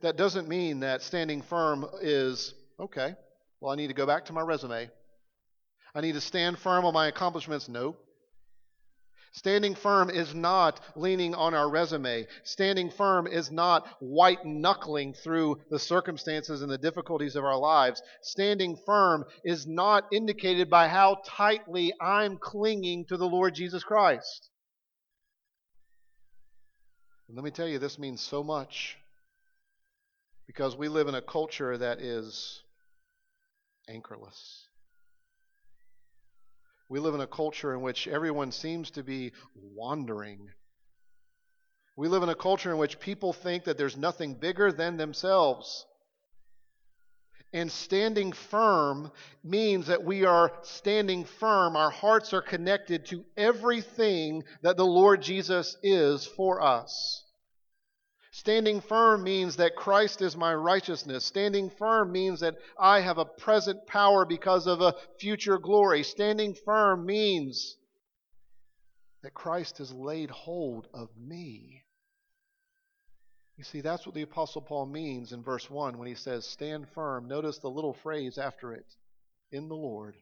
That 0.01 0.17
doesn't 0.17 0.49
mean 0.49 0.81
that 0.81 1.03
standing 1.03 1.43
firm 1.43 1.85
is, 2.01 2.55
okay, 2.81 3.15
well, 3.61 3.75
I 3.75 3.77
need 3.77 3.89
to 3.89 3.95
go 3.95 4.07
back 4.07 4.25
to 4.27 4.33
my 4.33 4.41
resume. 4.41 4.89
I 5.95 6.01
need 6.01 6.15
to 6.15 6.23
stand 6.23 6.59
firm 6.59 6.87
on 6.87 6.95
my 6.95 7.09
accomplishments. 7.09 7.69
Nope. 7.69 8.05
Standing 9.37 9.75
firm 9.75 10.09
is 10.09 10.35
not 10.35 10.81
leaning 10.97 11.35
on 11.35 11.53
our 11.53 11.69
resume. 11.69 12.27
Standing 12.43 12.91
firm 12.91 13.27
is 13.27 13.51
not 13.51 13.87
white 14.01 14.47
knuckling 14.47 15.13
through 15.13 15.61
the 15.69 15.79
circumstances 15.79 16.63
and 16.63 16.73
the 16.73 16.79
difficulties 16.79 17.37
of 17.37 17.45
our 17.45 17.59
lives. 17.59 18.01
Standing 18.23 18.79
firm 18.87 19.27
is 19.45 19.67
not 19.67 20.05
indicated 20.11 20.71
by 20.71 20.89
how 20.89 21.19
tightly 21.27 21.93
I'm 22.01 22.39
clinging 22.39 23.05
to 23.09 23.19
the 23.19 23.29
Lord 23.29 23.55
Jesus 23.55 23.85
Christ. 23.85 24.49
And 27.29 27.37
let 27.37 27.45
me 27.45 27.51
tell 27.51 27.69
you, 27.69 27.79
this 27.79 27.99
means 27.99 28.23
so 28.23 28.43
much 28.43 28.97
because 30.47 30.75
we 30.77 30.89
live 30.89 31.09
in 31.09 31.15
a 31.15 31.21
culture 31.21 31.77
that 31.77 32.01
is 32.01 32.63
anchorless. 33.87 34.66
We 36.89 37.01
live 37.01 37.15
in 37.15 37.21
a 37.21 37.27
culture 37.27 37.75
in 37.75 37.81
which 37.81 38.07
everyone 38.07 38.53
seems 38.53 38.91
to 38.93 39.03
be 39.03 39.33
wandering. 39.55 40.49
We 41.97 42.09
live 42.09 42.23
in 42.23 42.29
a 42.29 42.35
culture 42.35 42.71
in 42.71 42.79
which 42.79 43.01
people 43.01 43.33
think 43.33 43.65
that 43.65 43.77
there's 43.79 43.97
nothing 43.97 44.35
bigger 44.35 44.71
than 44.71 44.97
themselves. 44.97 45.85
And 47.53 47.73
standing 47.73 48.33
firm 48.33 49.11
means 49.43 49.87
that 49.87 50.05
we 50.05 50.25
are 50.25 50.53
standing 50.63 51.25
firm. 51.25 51.75
Our 51.75 51.91
hearts 51.91 52.33
are 52.35 52.43
connected 52.43 53.07
to 53.07 53.25
everything 53.37 54.45
that 54.63 54.77
the 54.77 54.87
Lord 54.87 55.23
Jesus 55.23 55.77
is 55.83 56.27
for 56.27 56.61
us. 56.61 57.25
Standing 58.37 58.83
firm 58.83 59.25
means 59.25 59.57
that 59.57 59.77
Christ 59.77 60.21
is 60.21 60.37
my 60.37 60.55
righteousness. 60.55 61.25
Standing 61.25 61.71
firm 61.71 62.13
means 62.13 62.41
that 62.41 62.57
I 62.79 63.01
have 63.01 63.17
a 63.17 63.25
present 63.25 63.87
power 63.87 64.27
because 64.27 64.67
of 64.67 64.83
a 64.83 64.95
future 65.19 65.57
glory. 65.57 66.03
Standing 66.03 66.53
firm 66.53 67.07
means 67.07 67.79
that 69.23 69.33
Christ 69.33 69.79
has 69.79 69.91
laid 69.91 70.29
hold 70.29 70.87
of 70.93 71.09
me. 71.17 71.83
You 73.57 73.65
see, 73.65 73.81
that's 73.81 74.05
what 74.05 74.15
the 74.15 74.21
Apostle 74.21 74.61
Paul 74.61 74.85
means 74.85 75.33
in 75.33 75.43
verse 75.43 75.71
1 75.71 75.97
when 75.97 76.07
he 76.07 76.15
says, 76.15 76.45
Stand 76.45 76.91
firm. 76.91 77.29
Notice 77.29 77.57
the 77.57 77.71
little 77.71 77.95
phrase 77.95 78.37
after 78.37 78.75
it 78.75 78.85
in 79.51 79.69
the 79.69 79.75
Lord. 79.75 80.15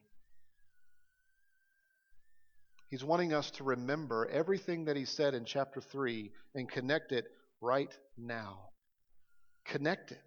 He's 2.89 3.03
wanting 3.03 3.33
us 3.33 3.51
to 3.51 3.65
remember 3.65 4.25
everything 4.31 4.85
that 4.85 4.95
he 4.95 5.03
said 5.03 5.33
in 5.33 5.43
chapter 5.43 5.81
3 5.81 6.31
and 6.53 6.69
connect 6.69 7.11
it 7.11 7.25
right 7.61 7.95
now. 8.17 8.69
Connect 9.65 10.11
it. 10.11 10.21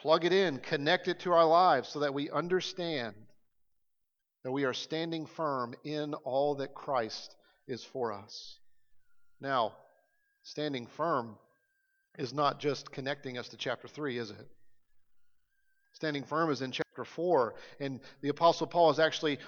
Plug 0.00 0.24
it 0.24 0.32
in, 0.32 0.58
connect 0.58 1.08
it 1.08 1.20
to 1.20 1.32
our 1.32 1.44
lives 1.46 1.88
so 1.88 2.00
that 2.00 2.14
we 2.14 2.30
understand 2.30 3.14
that 4.44 4.52
we 4.52 4.64
are 4.64 4.74
standing 4.74 5.26
firm 5.26 5.74
in 5.82 6.14
all 6.14 6.54
that 6.56 6.74
Christ 6.74 7.34
is 7.66 7.82
for 7.82 8.12
us. 8.12 8.58
Now, 9.40 9.74
standing 10.42 10.86
firm 10.86 11.36
is 12.16 12.32
not 12.32 12.60
just 12.60 12.92
connecting 12.92 13.38
us 13.38 13.48
to 13.48 13.56
chapter 13.56 13.88
3, 13.88 14.18
is 14.18 14.30
it? 14.30 14.48
Standing 15.92 16.22
firm 16.22 16.50
is 16.50 16.62
in 16.62 16.70
chapter 16.70 17.04
4, 17.04 17.54
and 17.80 18.00
the 18.20 18.28
Apostle 18.28 18.68
Paul 18.68 18.90
is 18.90 19.00
actually 19.00 19.38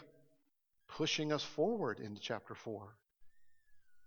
pushing 0.89 1.33
us 1.33 1.45
forward 1.45 2.01
into 2.01 2.21
chapter 2.21 2.55
4. 2.55 2.89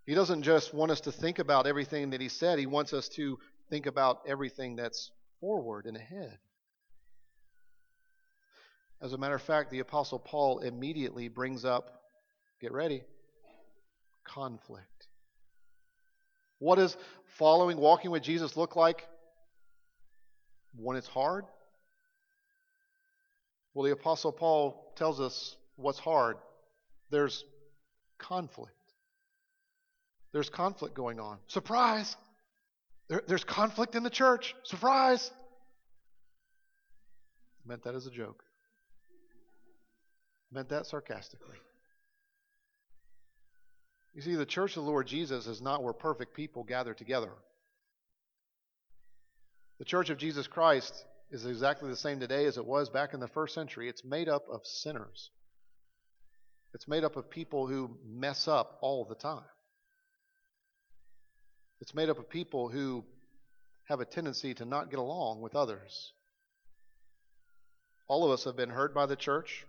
He 0.05 0.15
doesn't 0.15 0.43
just 0.43 0.73
want 0.73 0.91
us 0.91 1.01
to 1.01 1.11
think 1.11 1.39
about 1.39 1.65
everything 1.65 2.09
that 2.09 2.21
he 2.21 2.29
said, 2.29 2.59
he 2.59 2.65
wants 2.65 2.93
us 2.93 3.07
to 3.09 3.39
think 3.69 3.85
about 3.85 4.21
everything 4.27 4.75
that's 4.75 5.11
forward 5.39 5.85
and 5.85 5.95
ahead. 5.95 6.37
As 9.01 9.13
a 9.13 9.17
matter 9.17 9.35
of 9.35 9.41
fact, 9.41 9.71
the 9.71 9.79
Apostle 9.79 10.19
Paul 10.19 10.59
immediately 10.59 11.27
brings 11.27 11.65
up, 11.65 12.03
get 12.61 12.71
ready, 12.71 13.03
conflict. 14.23 15.07
What 16.59 16.75
does 16.75 16.95
following, 17.37 17.77
walking 17.77 18.11
with 18.11 18.23
Jesus 18.23 18.55
look 18.55 18.77
like 18.77 19.05
when 20.77 20.95
it's 20.95 21.07
hard? 21.07 21.45
Well, 23.73 23.83
the 23.85 23.91
Apostle 23.91 24.31
Paul 24.31 24.93
tells 24.95 25.19
us 25.19 25.55
what's 25.75 25.99
hard. 25.99 26.37
There's 27.09 27.43
conflict. 28.17 28.71
There's 30.33 30.49
conflict 30.49 30.95
going 30.95 31.19
on. 31.19 31.37
Surprise! 31.47 32.17
There, 33.07 33.21
there's 33.27 33.43
conflict 33.43 33.95
in 33.95 34.03
the 34.03 34.09
church. 34.09 34.55
Surprise! 34.63 35.31
I 37.63 37.69
meant 37.69 37.83
that 37.83 37.95
as 37.95 38.07
a 38.07 38.11
joke. 38.11 38.43
I 40.51 40.55
meant 40.55 40.69
that 40.69 40.87
sarcastically. 40.87 41.57
You 44.13 44.21
see, 44.21 44.35
the 44.35 44.45
church 44.45 44.75
of 44.75 44.83
the 44.83 44.89
Lord 44.89 45.07
Jesus 45.07 45.47
is 45.47 45.61
not 45.61 45.83
where 45.83 45.93
perfect 45.93 46.35
people 46.35 46.63
gather 46.63 46.93
together. 46.93 47.31
The 49.79 49.85
church 49.85 50.09
of 50.09 50.17
Jesus 50.17 50.47
Christ 50.47 50.93
is 51.31 51.45
exactly 51.45 51.89
the 51.89 51.95
same 51.95 52.19
today 52.19 52.45
as 52.45 52.57
it 52.57 52.65
was 52.65 52.89
back 52.89 53.13
in 53.13 53.19
the 53.19 53.27
first 53.27 53.55
century. 53.55 53.89
It's 53.89 54.03
made 54.03 54.29
up 54.29 54.45
of 54.51 54.61
sinners, 54.65 55.29
it's 56.73 56.87
made 56.87 57.03
up 57.03 57.17
of 57.17 57.29
people 57.29 57.67
who 57.67 57.97
mess 58.05 58.47
up 58.47 58.79
all 58.81 59.05
the 59.05 59.15
time. 59.15 59.43
It's 61.83 61.93
made 61.93 62.09
up 62.09 62.17
of 62.17 62.29
people 62.29 62.69
who 62.69 63.03
have 63.89 63.99
a 63.99 64.05
tendency 64.05 64.53
to 64.53 64.63
not 64.63 64.89
get 64.89 64.99
along 64.99 65.41
with 65.41 65.53
others. 65.53 66.13
All 68.07 68.23
of 68.23 68.31
us 68.31 68.45
have 68.45 68.55
been 68.55 68.69
hurt 68.69 68.93
by 68.93 69.05
the 69.05 69.17
church, 69.17 69.65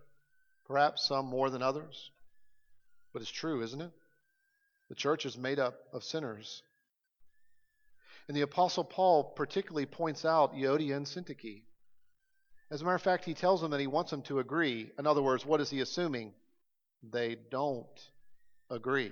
perhaps 0.65 1.09
some 1.09 1.27
more 1.27 1.51
than 1.51 1.61
others. 1.61 2.13
But 3.13 3.23
it's 3.23 3.33
true, 3.33 3.65
isn't 3.65 3.81
it? 3.81 3.91
The 4.91 4.95
church 4.95 5.27
is 5.27 5.37
made 5.37 5.59
up 5.59 5.75
of 5.93 6.05
sinners. 6.05 6.63
And 8.29 8.37
the 8.37 8.43
Apostle 8.43 8.85
Paul 8.85 9.25
particularly 9.35 9.87
points 9.87 10.25
out 10.25 10.55
Euodia 10.55 10.97
and 10.97 11.07
Syntyche. 11.07 11.65
As 12.71 12.81
a 12.81 12.85
matter 12.85 12.95
of 12.95 13.03
fact, 13.03 13.25
he 13.25 13.35
tells 13.35 13.61
them 13.61 13.73
that 13.73 13.81
he 13.81 13.89
wants 13.89 14.13
them 14.13 14.23
to 14.23 14.39
agree. 14.39 14.89
In 15.01 15.09
other 15.09 15.21
words, 15.21 15.45
what 15.45 15.61
is 15.61 15.69
he 15.69 15.81
assuming? 15.81 16.33
They 17.03 17.39
don't 17.51 18.09
agree. 18.71 19.11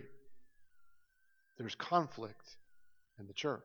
There's 1.59 1.75
conflict 1.75 2.59
in 3.23 3.29
the 3.29 3.33
church. 3.33 3.63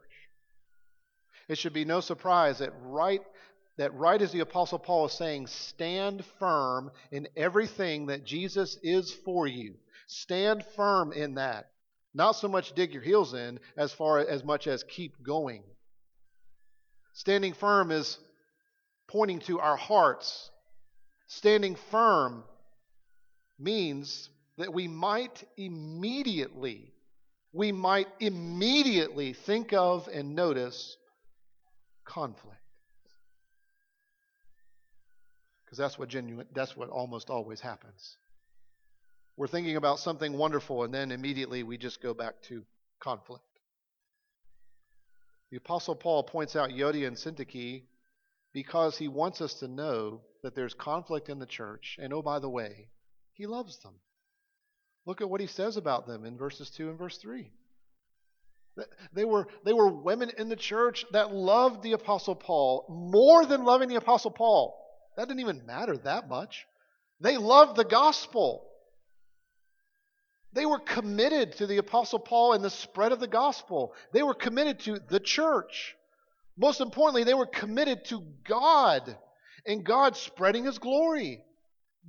It 1.50 1.58
should 1.58 1.74
be 1.74 1.86
no 1.86 2.00
surprise 2.00 2.60
that 2.60 2.74
right 2.82 3.22
that 3.78 3.94
right 3.94 4.22
as 4.22 4.32
the 4.32 4.40
apostle 4.40 4.80
Paul 4.80 5.06
is 5.06 5.14
saying 5.14 5.48
stand 5.48 6.26
firm 6.40 6.90
in 7.12 7.28
everything 7.36 8.08
that 8.08 8.26
Jesus 8.26 8.76
is 8.82 9.14
for 9.24 9.46
you. 9.46 9.76
Stand 10.08 10.66
firm 10.76 11.14
in 11.14 11.36
that. 11.36 11.70
Not 12.14 12.32
so 12.32 12.48
much 12.48 12.74
dig 12.74 12.92
your 12.92 13.04
heels 13.04 13.36
in 13.36 13.60
as 13.78 13.94
far 13.94 14.18
as 14.20 14.44
much 14.44 14.66
as 14.66 14.84
keep 14.84 15.22
going. 15.22 15.62
Standing 17.14 17.54
firm 17.54 17.92
is 17.92 18.18
pointing 19.08 19.40
to 19.42 19.60
our 19.60 19.78
hearts. 19.78 20.50
Standing 21.28 21.76
firm 21.92 22.44
means 23.60 24.30
that 24.58 24.74
we 24.74 24.88
might 24.88 25.44
immediately 25.56 26.94
we 27.58 27.72
might 27.72 28.08
immediately 28.20 29.34
think 29.34 29.74
of 29.74 30.08
and 30.14 30.36
notice 30.36 30.96
conflict. 32.06 32.56
Because 35.66 35.80
that's 35.80 35.98
what 35.98 36.08
genuine 36.08 36.46
that's 36.54 36.78
what 36.78 36.90
almost 36.90 37.32
always 37.32 37.60
happens. 37.60 38.16
We're 39.38 39.48
thinking 39.48 39.76
about 39.76 40.00
something 40.00 40.34
wonderful 40.34 40.84
and 40.84 40.94
then 40.94 41.12
immediately 41.12 41.64
we 41.64 41.78
just 41.78 42.00
go 42.02 42.14
back 42.14 42.36
to 42.44 42.64
conflict. 43.00 43.44
The 45.50 45.58
apostle 45.58 45.96
Paul 45.96 46.24
points 46.24 46.56
out 46.56 46.70
Euodia 46.70 47.08
and 47.08 47.18
Syntyche 47.18 47.84
because 48.54 48.98
he 48.98 49.08
wants 49.08 49.42
us 49.42 49.56
to 49.56 49.68
know 49.68 50.22
that 50.44 50.54
there's 50.54 50.76
conflict 50.76 51.28
in 51.28 51.40
the 51.40 51.46
church 51.48 51.98
and 52.00 52.14
oh 52.14 52.22
by 52.22 52.38
the 52.38 52.50
way, 52.50 52.90
he 53.34 53.48
loves 53.48 53.80
them. 53.80 53.96
Look 55.08 55.22
at 55.22 55.30
what 55.30 55.40
he 55.40 55.48
says 55.48 55.78
about 55.78 56.06
them 56.06 56.26
in 56.26 56.38
verses 56.38 56.70
2 56.70 56.90
and 56.90 57.00
verse 57.00 57.18
3. 57.18 57.50
They 59.14 59.24
were, 59.24 59.48
they 59.64 59.72
were 59.72 59.88
women 59.88 60.32
in 60.38 60.50
the 60.50 60.58
church 60.58 61.06
that 61.14 61.34
loved 61.34 61.82
the 61.82 61.94
Apostle 61.94 62.36
Paul 62.36 62.86
more 62.90 63.46
than 63.46 63.64
loving 63.64 63.88
the 63.88 63.96
Apostle 63.96 64.32
Paul. 64.32 64.78
That 65.16 65.30
didn't 65.30 65.40
even 65.40 65.66
matter 65.66 65.96
that 65.98 66.28
much. 66.28 66.68
They 67.22 67.38
loved 67.38 67.78
the 67.78 67.86
gospel. 67.86 68.68
They 70.52 70.66
were 70.66 70.80
committed 70.80 71.54
to 71.54 71.68
the 71.68 71.78
Apostle 71.78 72.20
Paul 72.20 72.52
and 72.52 72.64
the 72.64 72.70
spread 72.70 73.14
of 73.14 73.22
the 73.22 73.28
gospel. 73.28 73.94
They 74.12 74.24
were 74.24 74.36
committed 74.36 74.82
to 74.82 75.00
the 75.00 75.22
church. 75.22 75.96
Most 76.58 76.82
importantly, 76.82 77.24
they 77.24 77.34
were 77.34 77.48
committed 77.48 78.04
to 78.06 78.22
God 78.44 79.18
and 79.66 79.86
God 79.86 80.18
spreading 80.18 80.66
His 80.66 80.80
glory. 80.80 81.42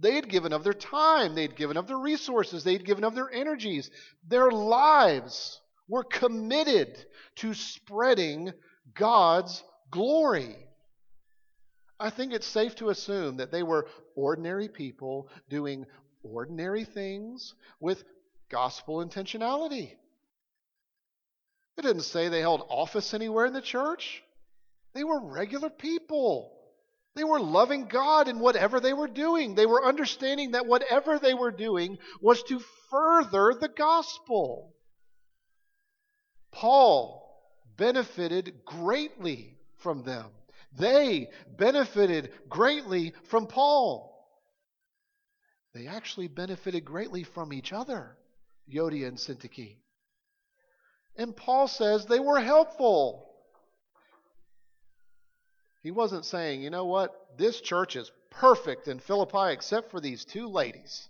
They 0.01 0.15
had 0.15 0.29
given 0.29 0.53
of 0.53 0.63
their 0.63 0.73
time, 0.73 1.35
they'd 1.35 1.57
given 1.57 1.77
of 1.77 1.89
their 1.89 1.99
resources, 1.99 2.63
they'd 2.63 2.85
given 2.85 3.05
of 3.05 3.15
their 3.15 3.31
energies, 3.31 3.91
their 4.27 4.51
lives 4.51 5.61
were 5.89 6.05
committed 6.05 7.05
to 7.37 7.55
spreading 7.55 8.53
God's 8.95 9.63
glory. 9.91 10.57
I 11.99 12.11
think 12.11 12.33
it's 12.33 12.47
safe 12.47 12.77
to 12.77 12.91
assume 12.91 13.39
that 13.39 13.51
they 13.51 13.65
were 13.65 13.89
ordinary 14.15 14.69
people 14.69 15.29
doing 15.49 15.85
ordinary 16.23 16.85
things 16.85 17.55
with 17.81 18.05
gospel 18.51 19.05
intentionality. 19.05 19.93
It 21.77 21.83
didn't 21.83 22.03
say 22.03 22.29
they 22.29 22.41
held 22.41 22.67
office 22.69 23.15
anywhere 23.15 23.47
in 23.47 23.53
the 23.53 23.61
church. 23.61 24.23
They 24.95 25.05
were 25.05 25.21
regular 25.21 25.71
people. 25.71 26.58
They 27.19 27.25
were 27.25 27.41
loving 27.41 27.87
God 27.87 28.29
in 28.29 28.39
whatever 28.39 28.79
they 28.79 28.93
were 28.93 29.09
doing. 29.09 29.57
They 29.57 29.67
were 29.67 29.85
understanding 29.85 30.53
that 30.53 30.67
whatever 30.67 31.19
they 31.19 31.35
were 31.35 31.51
doing 31.51 31.99
was 32.21 32.45
to 32.45 32.61
further 32.93 33.57
the 33.61 33.69
gospel. 33.69 34.73
Paul 36.53 37.29
benefited 37.77 38.65
greatly 38.65 39.59
from 39.79 40.05
them. 40.05 40.27
They 40.73 41.31
benefited 41.57 42.31
greatly 42.49 43.15
from 43.25 43.49
Paul. 43.49 44.25
They 45.75 45.89
actually 45.89 46.29
benefited 46.29 46.85
greatly 46.85 47.25
from 47.25 47.53
each 47.53 47.73
other, 47.73 48.17
Euodia 48.73 49.09
and 49.09 49.19
Syntyche. 49.19 49.79
And 51.17 51.37
Paul 51.37 51.67
says 51.67 52.07
they 52.07 52.21
were 52.21 52.39
helpful. 52.39 53.28
He 55.89 55.93
wasn't 55.93 56.27
saying, 56.27 56.61
you 56.61 56.69
know 56.69 56.85
what, 56.85 57.15
this 57.39 57.63
church 57.63 57.97
is 57.97 58.13
perfect 58.29 58.89
in 58.89 58.99
Philippi 58.99 59.55
except 59.55 59.91
for 59.91 60.01
these 60.01 60.27
two 60.27 60.47
ladies. 60.47 61.09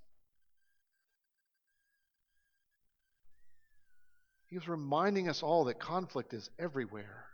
He's 4.46 4.68
reminding 4.68 5.28
us 5.28 5.42
all 5.42 5.64
that 5.64 5.80
conflict 5.80 6.32
is 6.32 6.48
everywhere. 6.60 7.24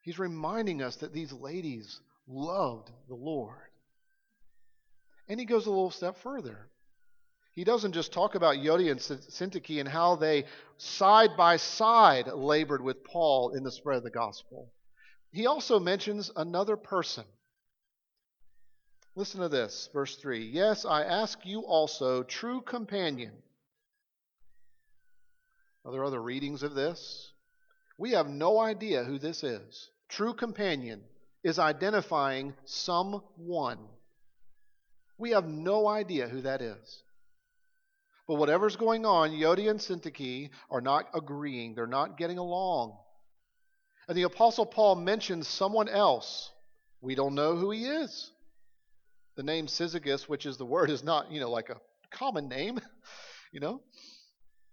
He's 0.00 0.18
reminding 0.18 0.82
us 0.82 0.96
that 0.96 1.12
these 1.12 1.32
ladies 1.32 2.00
loved 2.26 2.90
the 3.06 3.14
Lord. 3.14 3.70
And 5.28 5.38
he 5.38 5.46
goes 5.46 5.66
a 5.66 5.70
little 5.70 5.92
step 5.92 6.16
further. 6.16 6.70
He 7.52 7.62
doesn't 7.62 7.92
just 7.92 8.12
talk 8.12 8.34
about 8.34 8.56
Euodia 8.56 8.90
and 8.90 8.98
Syntyche 8.98 9.78
and 9.78 9.88
how 9.88 10.16
they 10.16 10.46
side 10.76 11.36
by 11.36 11.56
side 11.56 12.26
labored 12.26 12.82
with 12.82 13.04
Paul 13.04 13.50
in 13.50 13.62
the 13.62 13.70
spread 13.70 13.98
of 13.98 14.02
the 14.02 14.10
gospel. 14.10 14.72
He 15.34 15.48
also 15.48 15.80
mentions 15.80 16.30
another 16.36 16.76
person. 16.76 17.24
Listen 19.16 19.40
to 19.40 19.48
this, 19.48 19.88
verse 19.92 20.14
3. 20.14 20.46
Yes, 20.46 20.84
I 20.84 21.02
ask 21.02 21.44
you 21.44 21.62
also, 21.62 22.22
true 22.22 22.60
companion. 22.60 23.32
Are 25.84 25.90
there 25.90 26.04
other 26.04 26.22
readings 26.22 26.62
of 26.62 26.76
this? 26.76 27.32
We 27.98 28.12
have 28.12 28.28
no 28.28 28.60
idea 28.60 29.02
who 29.02 29.18
this 29.18 29.42
is. 29.42 29.90
True 30.08 30.34
companion 30.34 31.02
is 31.42 31.58
identifying 31.58 32.54
someone. 32.64 33.78
We 35.18 35.30
have 35.30 35.48
no 35.48 35.88
idea 35.88 36.28
who 36.28 36.42
that 36.42 36.62
is. 36.62 37.02
But 38.28 38.36
whatever's 38.36 38.76
going 38.76 39.04
on, 39.04 39.32
Euodia 39.32 39.70
and 39.70 39.80
Syntyche 39.80 40.50
are 40.70 40.80
not 40.80 41.08
agreeing. 41.12 41.74
They're 41.74 41.88
not 41.88 42.18
getting 42.18 42.38
along. 42.38 42.98
And 44.08 44.16
the 44.16 44.22
Apostle 44.22 44.66
Paul 44.66 44.96
mentions 44.96 45.48
someone 45.48 45.88
else. 45.88 46.50
We 47.00 47.14
don't 47.14 47.34
know 47.34 47.56
who 47.56 47.70
he 47.70 47.86
is. 47.86 48.30
The 49.36 49.42
name 49.42 49.66
Syzygus, 49.66 50.28
which 50.28 50.46
is 50.46 50.56
the 50.56 50.66
word, 50.66 50.90
is 50.90 51.02
not, 51.02 51.30
you 51.30 51.40
know, 51.40 51.50
like 51.50 51.70
a 51.70 51.80
common 52.10 52.48
name, 52.48 52.80
you 53.52 53.60
know. 53.60 53.80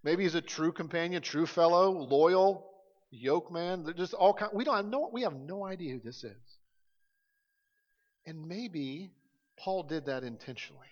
Maybe 0.03 0.23
he's 0.23 0.35
a 0.35 0.41
true 0.41 0.71
companion, 0.71 1.21
true 1.21 1.45
fellow, 1.45 1.91
loyal, 1.91 2.67
yoke 3.11 3.51
man. 3.51 3.83
They're 3.83 3.93
just 3.93 4.13
all 4.13 4.33
kind. 4.33 4.51
We 4.53 4.63
don't 4.63 4.75
have 4.75 4.85
no. 4.85 5.09
We 5.11 5.21
have 5.21 5.35
no 5.35 5.65
idea 5.65 5.93
who 5.93 5.99
this 5.99 6.23
is. 6.23 6.57
And 8.25 8.47
maybe 8.47 9.11
Paul 9.57 9.83
did 9.83 10.05
that 10.05 10.23
intentionally. 10.23 10.87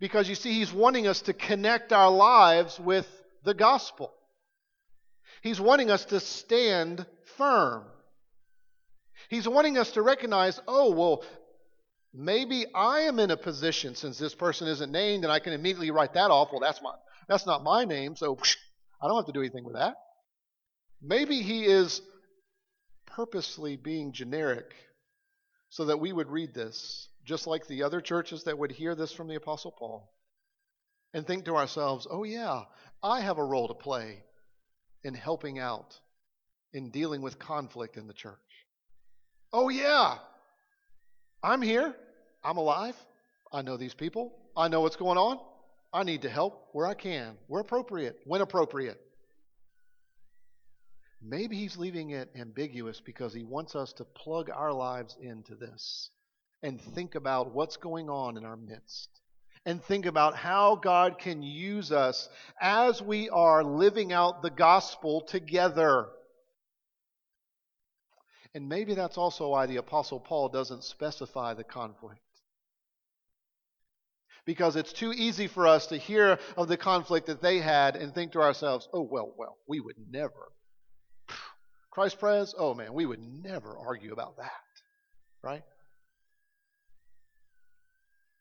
Because 0.00 0.28
you 0.28 0.34
see, 0.34 0.54
he's 0.54 0.72
wanting 0.72 1.06
us 1.06 1.22
to 1.22 1.32
connect 1.32 1.92
our 1.92 2.10
lives 2.10 2.78
with 2.78 3.06
the 3.44 3.54
gospel. 3.54 4.12
He's 5.40 5.60
wanting 5.60 5.90
us 5.90 6.04
to 6.06 6.20
stand 6.20 7.06
firm. 7.36 7.84
He's 9.28 9.48
wanting 9.48 9.78
us 9.78 9.92
to 9.92 10.02
recognize, 10.02 10.60
oh, 10.68 10.92
well, 10.92 11.24
maybe 12.12 12.66
I 12.74 13.02
am 13.02 13.18
in 13.18 13.30
a 13.30 13.36
position 13.36 13.94
since 13.94 14.18
this 14.18 14.34
person 14.34 14.68
isn't 14.68 14.92
named, 14.92 15.24
and 15.24 15.32
I 15.32 15.38
can 15.38 15.52
immediately 15.52 15.90
write 15.90 16.14
that 16.14 16.30
off. 16.30 16.50
Well, 16.50 16.60
that's 16.60 16.82
my 16.82 16.92
that's 17.28 17.46
not 17.46 17.62
my 17.62 17.84
name, 17.84 18.16
so 18.16 18.36
I 19.00 19.08
don't 19.08 19.16
have 19.16 19.26
to 19.26 19.32
do 19.32 19.40
anything 19.40 19.64
with 19.64 19.74
that. 19.74 19.94
Maybe 21.00 21.40
he 21.40 21.64
is 21.64 22.02
purposely 23.06 23.76
being 23.76 24.12
generic 24.12 24.74
so 25.70 25.86
that 25.86 26.00
we 26.00 26.12
would 26.12 26.28
read 26.28 26.52
this, 26.52 27.08
just 27.24 27.46
like 27.46 27.66
the 27.66 27.84
other 27.84 28.00
churches 28.00 28.44
that 28.44 28.58
would 28.58 28.72
hear 28.72 28.94
this 28.94 29.12
from 29.12 29.28
the 29.28 29.36
Apostle 29.36 29.72
Paul, 29.72 30.12
and 31.14 31.26
think 31.26 31.44
to 31.46 31.56
ourselves, 31.56 32.06
oh, 32.10 32.24
yeah, 32.24 32.62
I 33.02 33.20
have 33.20 33.38
a 33.38 33.44
role 33.44 33.68
to 33.68 33.74
play 33.74 34.24
in 35.04 35.14
helping 35.14 35.58
out, 35.58 35.98
in 36.72 36.90
dealing 36.90 37.22
with 37.22 37.38
conflict 37.38 37.96
in 37.96 38.06
the 38.06 38.14
church. 38.14 38.36
Oh, 39.52 39.68
yeah, 39.68 40.18
I'm 41.42 41.62
here. 41.62 41.94
I'm 42.44 42.56
alive. 42.56 42.96
I 43.52 43.62
know 43.62 43.76
these 43.76 43.94
people. 43.94 44.32
I 44.56 44.68
know 44.68 44.80
what's 44.80 44.96
going 44.96 45.18
on. 45.18 45.38
I 45.92 46.04
need 46.04 46.22
to 46.22 46.30
help 46.30 46.68
where 46.72 46.86
I 46.86 46.94
can, 46.94 47.36
where 47.48 47.60
appropriate, 47.60 48.18
when 48.24 48.40
appropriate. 48.40 48.98
Maybe 51.20 51.56
he's 51.56 51.76
leaving 51.76 52.10
it 52.10 52.30
ambiguous 52.34 53.00
because 53.00 53.34
he 53.34 53.44
wants 53.44 53.76
us 53.76 53.92
to 53.94 54.04
plug 54.04 54.50
our 54.50 54.72
lives 54.72 55.16
into 55.20 55.54
this 55.54 56.10
and 56.62 56.80
think 56.80 57.14
about 57.14 57.54
what's 57.54 57.76
going 57.76 58.08
on 58.08 58.36
in 58.36 58.44
our 58.44 58.56
midst 58.56 59.21
and 59.64 59.82
think 59.82 60.06
about 60.06 60.36
how 60.36 60.76
God 60.76 61.18
can 61.18 61.42
use 61.42 61.92
us 61.92 62.28
as 62.60 63.00
we 63.00 63.28
are 63.28 63.62
living 63.62 64.12
out 64.12 64.42
the 64.42 64.50
gospel 64.50 65.20
together. 65.20 66.08
And 68.54 68.68
maybe 68.68 68.94
that's 68.94 69.18
also 69.18 69.48
why 69.48 69.66
the 69.66 69.76
Apostle 69.76 70.20
Paul 70.20 70.48
doesn't 70.48 70.84
specify 70.84 71.54
the 71.54 71.64
conflict 71.64 72.20
because 74.44 74.76
it's 74.76 74.92
too 74.92 75.12
easy 75.12 75.46
for 75.46 75.66
us 75.66 75.86
to 75.88 75.96
hear 75.96 76.38
of 76.56 76.68
the 76.68 76.76
conflict 76.76 77.28
that 77.28 77.40
they 77.40 77.58
had 77.58 77.96
and 77.96 78.14
think 78.14 78.32
to 78.32 78.40
ourselves, 78.40 78.88
oh, 78.92 79.02
well, 79.02 79.32
well, 79.38 79.56
we 79.68 79.80
would 79.80 79.96
never. 80.10 80.50
Christ 81.90 82.18
Pres, 82.18 82.54
oh 82.56 82.74
man, 82.74 82.94
we 82.94 83.06
would 83.06 83.20
never 83.20 83.76
argue 83.76 84.12
about 84.12 84.38
that, 84.38 84.50
right? 85.42 85.62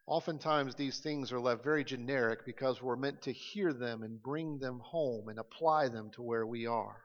Oftentimes, 0.08 0.76
these 0.76 1.00
things 1.00 1.32
are 1.32 1.40
left 1.40 1.64
very 1.64 1.84
generic 1.84 2.46
because 2.46 2.82
we're 2.82 2.96
meant 2.96 3.22
to 3.24 3.32
hear 3.32 3.72
them 3.72 4.04
and 4.04 4.22
bring 4.22 4.60
them 4.60 4.80
home 4.80 5.30
and 5.30 5.40
apply 5.40 5.88
them 5.88 6.10
to 6.12 6.22
where 6.22 6.46
we 6.46 6.66
are. 6.66 6.98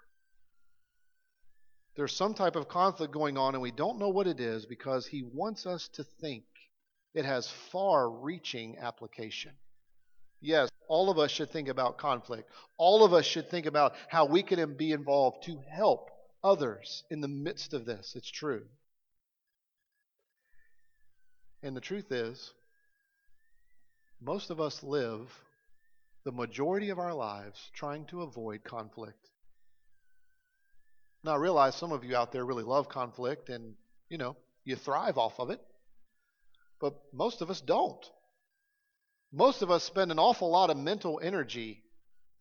There's 1.94 2.14
some 2.14 2.34
type 2.34 2.56
of 2.56 2.68
conflict 2.68 3.12
going 3.12 3.38
on, 3.38 3.54
and 3.54 3.62
we 3.62 3.70
don't 3.70 3.98
know 3.98 4.08
what 4.08 4.26
it 4.26 4.40
is 4.40 4.66
because 4.66 5.06
he 5.06 5.22
wants 5.22 5.66
us 5.66 5.88
to 5.94 6.04
think 6.04 6.44
it 7.14 7.24
has 7.24 7.48
far 7.48 8.10
reaching 8.10 8.76
application. 8.78 9.52
Yes, 10.40 10.68
all 10.88 11.08
of 11.08 11.18
us 11.18 11.30
should 11.30 11.50
think 11.50 11.68
about 11.68 11.96
conflict. 11.96 12.50
All 12.76 13.04
of 13.04 13.14
us 13.14 13.24
should 13.24 13.48
think 13.50 13.66
about 13.66 13.94
how 14.08 14.26
we 14.26 14.42
can 14.42 14.74
be 14.74 14.92
involved 14.92 15.44
to 15.44 15.58
help 15.70 16.10
others 16.44 17.04
in 17.10 17.20
the 17.20 17.28
midst 17.28 17.72
of 17.72 17.86
this. 17.86 18.14
It's 18.14 18.30
true. 18.30 18.66
And 21.62 21.74
the 21.74 21.80
truth 21.80 22.12
is, 22.12 22.52
most 24.20 24.50
of 24.50 24.60
us 24.60 24.82
live 24.82 25.28
the 26.24 26.32
majority 26.32 26.90
of 26.90 26.98
our 26.98 27.14
lives 27.14 27.58
trying 27.74 28.04
to 28.06 28.22
avoid 28.22 28.64
conflict. 28.64 29.30
Now, 31.22 31.32
I 31.32 31.36
realize 31.36 31.74
some 31.74 31.92
of 31.92 32.04
you 32.04 32.16
out 32.16 32.32
there 32.32 32.44
really 32.44 32.64
love 32.64 32.88
conflict 32.88 33.48
and, 33.48 33.74
you 34.08 34.18
know, 34.18 34.36
you 34.64 34.76
thrive 34.76 35.18
off 35.18 35.38
of 35.38 35.50
it, 35.50 35.60
but 36.80 36.94
most 37.12 37.42
of 37.42 37.50
us 37.50 37.60
don't. 37.60 38.04
Most 39.32 39.62
of 39.62 39.70
us 39.70 39.84
spend 39.84 40.10
an 40.10 40.18
awful 40.18 40.50
lot 40.50 40.70
of 40.70 40.76
mental 40.76 41.20
energy 41.22 41.82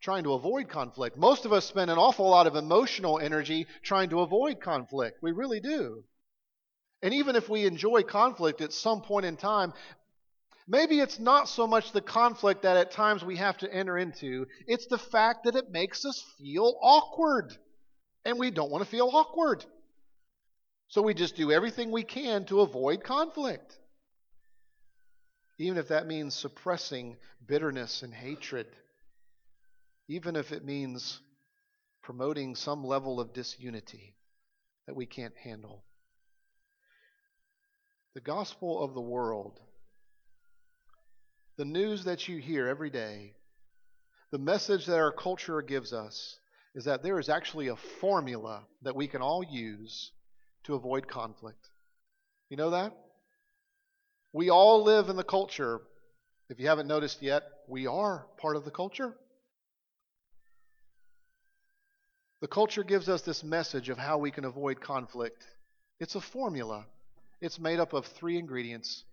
trying 0.02 0.24
to 0.24 0.34
avoid 0.34 0.70
conflict. 0.70 1.18
Most 1.18 1.46
of 1.46 1.54
us 1.54 1.66
spend 1.66 1.90
an 1.90 1.98
awful 1.98 2.30
lot 2.30 2.48
of 2.48 2.56
emotional 2.56 3.20
energy 3.20 3.66
trying 3.84 4.10
to 4.10 4.22
avoid 4.22 4.62
conflict. 4.62 5.18
We 5.22 5.32
really 5.32 5.60
do. 5.60 6.04
And 7.02 7.14
even 7.14 7.36
if 7.36 7.50
we 7.50 7.66
enjoy 7.66 8.04
conflict 8.04 8.62
at 8.62 8.74
some 8.74 9.02
point 9.02 9.26
in 9.26 9.38
time, 9.38 9.74
maybe 10.68 11.00
it's 11.00 11.20
not 11.20 11.48
so 11.48 11.68
much 11.68 11.92
the 11.92 12.02
conflict 12.02 12.64
that 12.64 12.78
at 12.78 12.92
times 12.92 13.24
we 13.24 13.38
have 13.38 13.58
to 13.60 13.74
enter 13.74 13.98
into, 13.98 14.48
it's 14.68 14.88
the 14.88 14.98
fact 14.98 15.46
that 15.46 15.56
it 15.56 15.72
makes 15.72 16.06
us 16.06 16.24
feel 16.38 16.78
awkward. 16.82 17.56
And 18.24 18.40
we 18.40 18.50
don't 18.50 18.72
want 18.72 18.84
to 18.84 18.90
feel 18.90 19.10
awkward. 19.14 19.64
So 20.88 21.02
we 21.02 21.14
just 21.14 21.36
do 21.36 21.52
everything 21.52 21.92
we 21.92 22.04
can 22.04 22.46
to 22.46 22.62
avoid 22.62 23.04
conflict. 23.04 23.78
Even 25.58 25.78
if 25.78 25.90
that 25.90 26.08
means 26.08 26.34
suppressing 26.34 27.18
bitterness 27.48 28.02
and 28.02 28.14
hatred 28.14 28.68
even 30.08 30.36
if 30.36 30.52
it 30.52 30.64
means 30.64 31.20
promoting 32.04 32.56
some 32.56 32.84
level 32.84 33.20
of 33.20 33.34
disunity 33.34 34.16
that 34.86 34.96
we 34.96 35.06
can't 35.06 35.36
handle. 35.38 35.84
The 38.14 38.22
gospel 38.22 38.84
of 38.84 38.94
the 38.94 39.02
world, 39.02 39.60
the 41.58 41.66
news 41.66 42.04
that 42.06 42.28
you 42.28 42.38
hear 42.38 42.68
every 42.68 42.90
day, 42.90 43.34
the 44.32 44.38
message 44.38 44.86
that 44.86 44.98
our 44.98 45.12
culture 45.12 45.62
gives 45.62 45.94
us 45.94 46.38
is 46.74 46.86
that 46.86 47.04
there 47.04 47.20
is 47.20 47.30
actually 47.30 47.70
a 47.70 47.76
formula 47.76 48.64
that 48.82 48.96
we 48.96 49.08
can 49.08 49.22
all 49.22 49.44
use 49.44 50.12
to 50.66 50.76
avoid 50.76 51.08
conflict. 51.08 51.70
You 52.50 52.58
know 52.58 52.72
that? 52.72 52.94
We 54.34 54.50
all 54.50 54.84
live 54.84 55.08
in 55.08 55.16
the 55.16 55.24
culture. 55.24 55.80
If 56.50 56.60
you 56.60 56.68
haven't 56.68 56.88
noticed 56.88 57.22
yet, 57.22 57.44
we 57.68 57.88
are 57.88 58.28
part 58.38 58.58
of 58.58 58.66
the 58.66 58.72
culture. 58.72 59.16
The 62.42 62.48
culture 62.48 62.84
gives 62.84 63.08
us 63.08 63.22
this 63.22 63.44
message 63.44 63.88
of 63.88 63.98
how 63.98 64.18
we 64.18 64.32
can 64.32 64.44
avoid 64.44 64.82
conflict. 64.82 65.46
It's 66.02 66.16
a 66.16 66.22
formula. 66.22 66.86
It's 67.40 67.60
made 67.60 67.80
up 67.80 67.94
of 67.94 68.06
three 68.06 68.38
ingredients. 68.38 69.06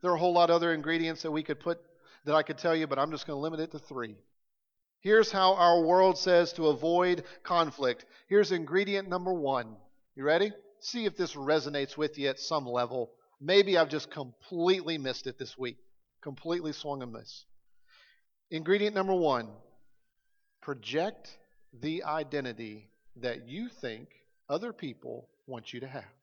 There 0.00 0.10
are 0.10 0.16
a 0.16 0.18
whole 0.18 0.32
lot 0.32 0.50
of 0.50 0.56
other 0.56 0.72
ingredients 0.72 1.22
that 1.22 1.30
we 1.30 1.42
could 1.42 1.60
put 1.60 1.80
that 2.24 2.34
I 2.34 2.42
could 2.42 2.58
tell 2.58 2.74
you, 2.76 2.86
but 2.86 2.98
I'm 2.98 3.10
just 3.10 3.26
going 3.26 3.36
to 3.36 3.40
limit 3.40 3.60
it 3.60 3.72
to 3.72 3.78
three. 3.78 4.16
Here's 5.00 5.30
how 5.30 5.54
our 5.54 5.80
world 5.80 6.18
says 6.18 6.52
to 6.54 6.68
avoid 6.68 7.24
conflict. 7.42 8.04
Here's 8.28 8.52
ingredient 8.52 9.08
number 9.08 9.32
one. 9.32 9.76
You 10.16 10.24
ready? 10.24 10.52
See 10.80 11.04
if 11.04 11.16
this 11.16 11.34
resonates 11.34 11.96
with 11.96 12.18
you 12.18 12.28
at 12.28 12.38
some 12.38 12.66
level. 12.66 13.12
Maybe 13.40 13.78
I've 13.78 13.88
just 13.88 14.10
completely 14.10 14.98
missed 14.98 15.26
it 15.26 15.38
this 15.38 15.56
week. 15.56 15.76
Completely 16.20 16.72
swung 16.72 17.02
and 17.02 17.12
miss. 17.12 17.44
Ingredient 18.50 18.94
number 18.94 19.14
one 19.14 19.48
project 20.60 21.38
the 21.80 22.02
identity 22.04 22.88
that 23.16 23.48
you 23.48 23.68
think 23.68 24.08
other 24.48 24.72
people 24.72 25.28
want 25.46 25.72
you 25.72 25.80
to 25.80 25.86
have. 25.86 26.17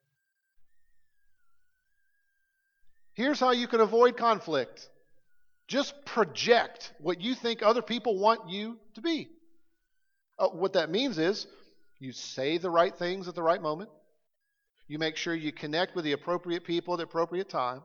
Here's 3.15 3.39
how 3.39 3.51
you 3.51 3.67
can 3.67 3.81
avoid 3.81 4.17
conflict 4.17 4.89
just 5.67 6.05
project 6.05 6.93
what 6.99 7.21
you 7.21 7.33
think 7.33 7.63
other 7.63 7.81
people 7.81 8.19
want 8.19 8.49
you 8.49 8.77
to 8.93 9.01
be. 9.01 9.29
Uh, 10.37 10.49
what 10.49 10.73
that 10.73 10.91
means 10.91 11.17
is 11.17 11.47
you 11.99 12.11
say 12.11 12.59
the 12.59 12.69
right 12.69 12.95
things 12.95 13.27
at 13.27 13.33
the 13.33 13.41
right 13.41 13.61
moment, 13.61 13.89
you 14.87 14.99
make 14.99 15.15
sure 15.15 15.33
you 15.33 15.51
connect 15.51 15.95
with 15.95 16.05
the 16.05 16.11
appropriate 16.11 16.65
people 16.65 16.93
at 16.93 16.97
the 16.97 17.03
appropriate 17.03 17.49
time. 17.49 17.81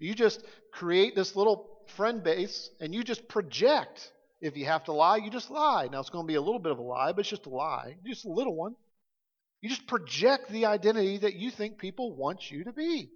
You 0.00 0.14
just 0.14 0.42
create 0.72 1.14
this 1.14 1.36
little 1.36 1.68
friend 1.96 2.24
base 2.24 2.68
and 2.80 2.92
you 2.92 3.04
just 3.04 3.28
project 3.28 4.10
if 4.40 4.56
you 4.56 4.64
have 4.64 4.84
to 4.84 4.92
lie, 4.92 5.18
you 5.18 5.30
just 5.30 5.50
lie. 5.50 5.88
Now, 5.92 6.00
it's 6.00 6.10
going 6.10 6.24
to 6.24 6.28
be 6.28 6.36
a 6.36 6.40
little 6.40 6.58
bit 6.58 6.72
of 6.72 6.78
a 6.78 6.82
lie, 6.82 7.12
but 7.12 7.20
it's 7.20 7.28
just 7.28 7.46
a 7.46 7.50
lie, 7.50 7.96
just 8.06 8.24
a 8.24 8.32
little 8.32 8.56
one. 8.56 8.74
You 9.60 9.68
just 9.68 9.86
project 9.86 10.50
the 10.50 10.66
identity 10.66 11.18
that 11.18 11.34
you 11.34 11.50
think 11.50 11.78
people 11.78 12.16
want 12.16 12.50
you 12.50 12.64
to 12.64 12.72
be. 12.72 13.10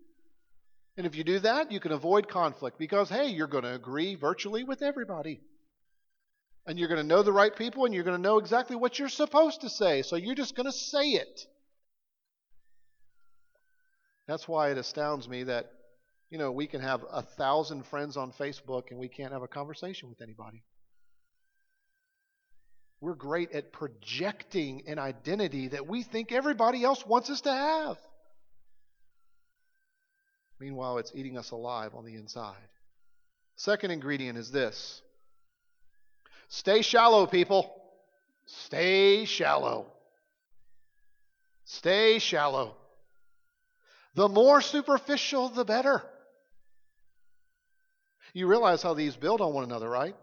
And 0.96 1.06
if 1.06 1.16
you 1.16 1.24
do 1.24 1.40
that, 1.40 1.72
you 1.72 1.80
can 1.80 1.92
avoid 1.92 2.28
conflict 2.28 2.78
because, 2.78 3.08
hey, 3.08 3.28
you're 3.28 3.48
going 3.48 3.64
to 3.64 3.74
agree 3.74 4.14
virtually 4.14 4.62
with 4.62 4.80
everybody. 4.80 5.40
And 6.66 6.78
you're 6.78 6.88
going 6.88 7.00
to 7.00 7.06
know 7.06 7.22
the 7.22 7.32
right 7.32 7.54
people 7.54 7.84
and 7.84 7.92
you're 7.92 8.04
going 8.04 8.16
to 8.16 8.22
know 8.22 8.38
exactly 8.38 8.76
what 8.76 8.98
you're 8.98 9.08
supposed 9.08 9.62
to 9.62 9.68
say. 9.68 10.02
So 10.02 10.16
you're 10.16 10.34
just 10.34 10.54
going 10.54 10.66
to 10.66 10.72
say 10.72 11.10
it. 11.10 11.46
That's 14.26 14.48
why 14.48 14.70
it 14.70 14.78
astounds 14.78 15.28
me 15.28 15.42
that, 15.44 15.70
you 16.30 16.38
know, 16.38 16.52
we 16.52 16.66
can 16.66 16.80
have 16.80 17.04
a 17.10 17.22
thousand 17.22 17.84
friends 17.86 18.16
on 18.16 18.32
Facebook 18.32 18.90
and 18.90 18.98
we 18.98 19.08
can't 19.08 19.32
have 19.32 19.42
a 19.42 19.48
conversation 19.48 20.08
with 20.08 20.22
anybody. 20.22 20.62
We're 23.00 23.14
great 23.14 23.52
at 23.52 23.72
projecting 23.72 24.84
an 24.86 24.98
identity 24.98 25.68
that 25.68 25.86
we 25.86 26.02
think 26.04 26.32
everybody 26.32 26.84
else 26.84 27.04
wants 27.04 27.28
us 27.28 27.42
to 27.42 27.52
have. 27.52 27.98
Meanwhile, 30.64 30.96
it's 30.96 31.12
eating 31.14 31.36
us 31.36 31.50
alive 31.50 31.94
on 31.94 32.06
the 32.06 32.14
inside. 32.14 32.56
Second 33.56 33.90
ingredient 33.90 34.38
is 34.38 34.50
this 34.50 35.02
stay 36.48 36.80
shallow, 36.80 37.26
people. 37.26 37.70
Stay 38.46 39.26
shallow. 39.26 39.92
Stay 41.66 42.18
shallow. 42.18 42.76
The 44.14 44.26
more 44.26 44.62
superficial, 44.62 45.50
the 45.50 45.66
better. 45.66 46.02
You 48.32 48.46
realize 48.46 48.82
how 48.82 48.94
these 48.94 49.16
build 49.16 49.42
on 49.42 49.52
one 49.52 49.64
another, 49.64 49.90
right? 49.90 50.16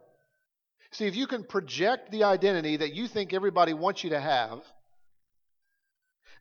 See, 0.89 1.05
if 1.05 1.15
you 1.15 1.27
can 1.27 1.43
project 1.43 2.09
the 2.09 2.23
identity 2.23 2.77
that 2.77 2.95
you 2.95 3.07
think 3.07 3.31
everybody 3.31 3.75
wants 3.75 4.03
you 4.03 4.09
to 4.09 4.19
have, 4.19 4.59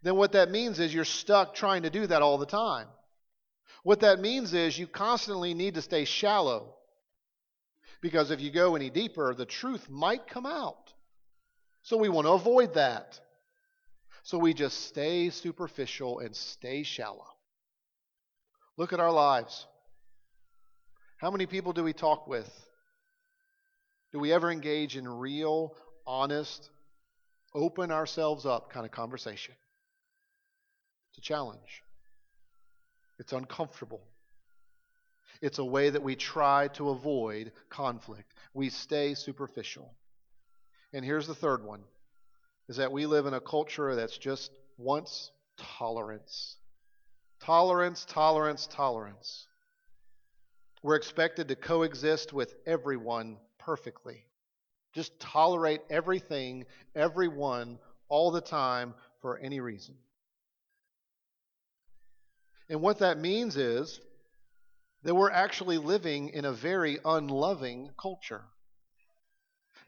then 0.03 0.17
what 0.17 0.33
that 0.33 0.51
means 0.51 0.81
is 0.81 0.95
you're 0.95 1.05
stuck 1.05 1.55
trying 1.55 1.83
to 1.83 1.91
do 1.91 2.07
that 2.07 2.23
all 2.23 2.39
the 2.39 2.47
time. 2.47 2.87
What 3.83 4.01
that 4.01 4.21
means 4.21 4.53
is 4.53 4.79
you 4.79 4.87
constantly 4.87 5.55
need 5.55 5.75
to 5.75 5.83
stay 5.83 6.05
shallow. 6.05 6.75
Because 8.03 8.31
if 8.31 8.41
you 8.41 8.51
go 8.51 8.77
any 8.77 8.91
deeper, 8.91 9.35
the 9.35 9.47
truth 9.47 9.89
might 9.89 10.27
come 10.27 10.47
out. 10.47 10.93
So 11.83 11.97
we 11.97 12.09
want 12.09 12.27
to 12.27 12.33
avoid 12.33 12.75
that. 12.75 13.19
So 14.23 14.39
we 14.39 14.55
just 14.55 14.87
stay 14.87 15.31
superficial 15.31 16.19
and 16.21 16.37
stay 16.37 16.83
shallow. 16.83 17.27
Look 18.77 18.93
at 18.93 19.01
our 19.01 19.13
lives. 19.13 19.67
How 21.19 21.31
many 21.31 21.47
people 21.47 21.73
do 21.73 21.85
we 21.85 21.93
talk 21.93 22.27
with? 22.27 22.49
Do 24.13 24.19
we 24.19 24.33
ever 24.33 24.51
engage 24.51 24.97
in 24.97 25.07
real, 25.07 25.75
honest, 26.07 26.69
open 27.55 27.91
ourselves 27.91 28.47
up 28.47 28.73
kind 28.73 28.85
of 28.85 28.93
conversation? 28.93 29.55
It's 31.11 31.19
a 31.19 31.23
challenge. 31.23 31.83
It's 33.21 33.35
uncomfortable. 33.35 34.01
It's 35.43 35.59
a 35.59 35.65
way 35.65 35.91
that 35.91 36.03
we 36.03 36.17
try 36.17 36.69
to 36.69 36.89
avoid 36.89 37.53
conflict. 37.69 38.33
We 38.55 38.71
stay 38.71 39.15
superficial. 39.15 39.95
And 40.95 41.05
here's 41.05 41.27
the 41.27 41.35
third 41.35 41.63
one 41.63 41.83
is 42.69 42.79
that 42.79 42.93
we 42.93 43.07
live 43.07 43.27
in 43.27 43.35
a 43.35 43.41
culture 43.41 43.95
that's 43.95 44.17
just 44.17 44.51
wants 44.79 45.31
tolerance. 45.59 46.57
Tolerance, 47.41 48.07
tolerance, 48.07 48.67
tolerance. 48.67 49.47
We're 50.83 50.97
expected 50.97 51.49
to 51.49 51.57
coexist 51.57 52.33
with 52.33 52.55
everyone 52.65 53.37
perfectly. 53.59 54.25
Just 54.95 55.19
tolerate 55.21 55.83
everything, 55.91 56.65
everyone, 56.95 57.79
all 58.09 58.31
the 58.31 58.41
time 58.41 58.95
for 59.21 59.39
any 59.39 59.61
reason. 59.61 59.95
And 62.71 62.81
what 62.81 63.01
that 63.01 63.19
means 63.19 63.57
is 63.57 64.01
that 65.03 65.15
we're 65.15 65.31
actually 65.31 65.77
living 65.77 66.29
in 66.29 66.45
a 66.45 66.53
very 66.53 67.01
unloving 67.05 67.91
culture. 68.01 68.43